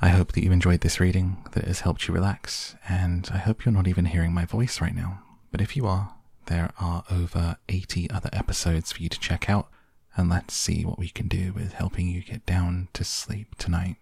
I 0.00 0.08
hope 0.08 0.32
that 0.32 0.44
you 0.44 0.52
enjoyed 0.52 0.80
this 0.80 1.00
reading, 1.00 1.38
that 1.52 1.64
it 1.64 1.68
has 1.68 1.80
helped 1.80 2.06
you 2.06 2.14
relax, 2.14 2.76
and 2.88 3.28
I 3.32 3.38
hope 3.38 3.64
you're 3.64 3.72
not 3.72 3.88
even 3.88 4.06
hearing 4.06 4.32
my 4.32 4.44
voice 4.44 4.80
right 4.80 4.94
now. 4.94 5.22
But 5.50 5.60
if 5.60 5.76
you 5.76 5.86
are, 5.86 6.14
there 6.46 6.72
are 6.78 7.04
over 7.10 7.56
80 7.68 8.10
other 8.10 8.30
episodes 8.32 8.92
for 8.92 9.02
you 9.02 9.08
to 9.08 9.18
check 9.18 9.48
out, 9.48 9.68
and 10.16 10.28
let's 10.28 10.54
see 10.54 10.84
what 10.84 10.98
we 10.98 11.08
can 11.08 11.28
do 11.28 11.52
with 11.52 11.72
helping 11.72 12.08
you 12.08 12.22
get 12.22 12.44
down 12.44 12.88
to 12.92 13.04
sleep 13.04 13.54
tonight. 13.56 13.96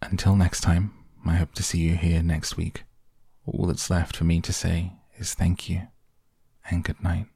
Until 0.00 0.34
next 0.34 0.62
time, 0.62 0.92
I 1.24 1.36
hope 1.36 1.54
to 1.54 1.62
see 1.62 1.78
you 1.78 1.94
here 1.94 2.22
next 2.22 2.56
week. 2.56 2.82
All 3.46 3.66
that's 3.66 3.90
left 3.90 4.16
for 4.16 4.24
me 4.24 4.40
to 4.40 4.52
say 4.52 4.94
is 5.16 5.34
thank 5.34 5.68
you 5.68 5.82
and 6.70 6.84
good 6.84 7.02
night. 7.02 7.26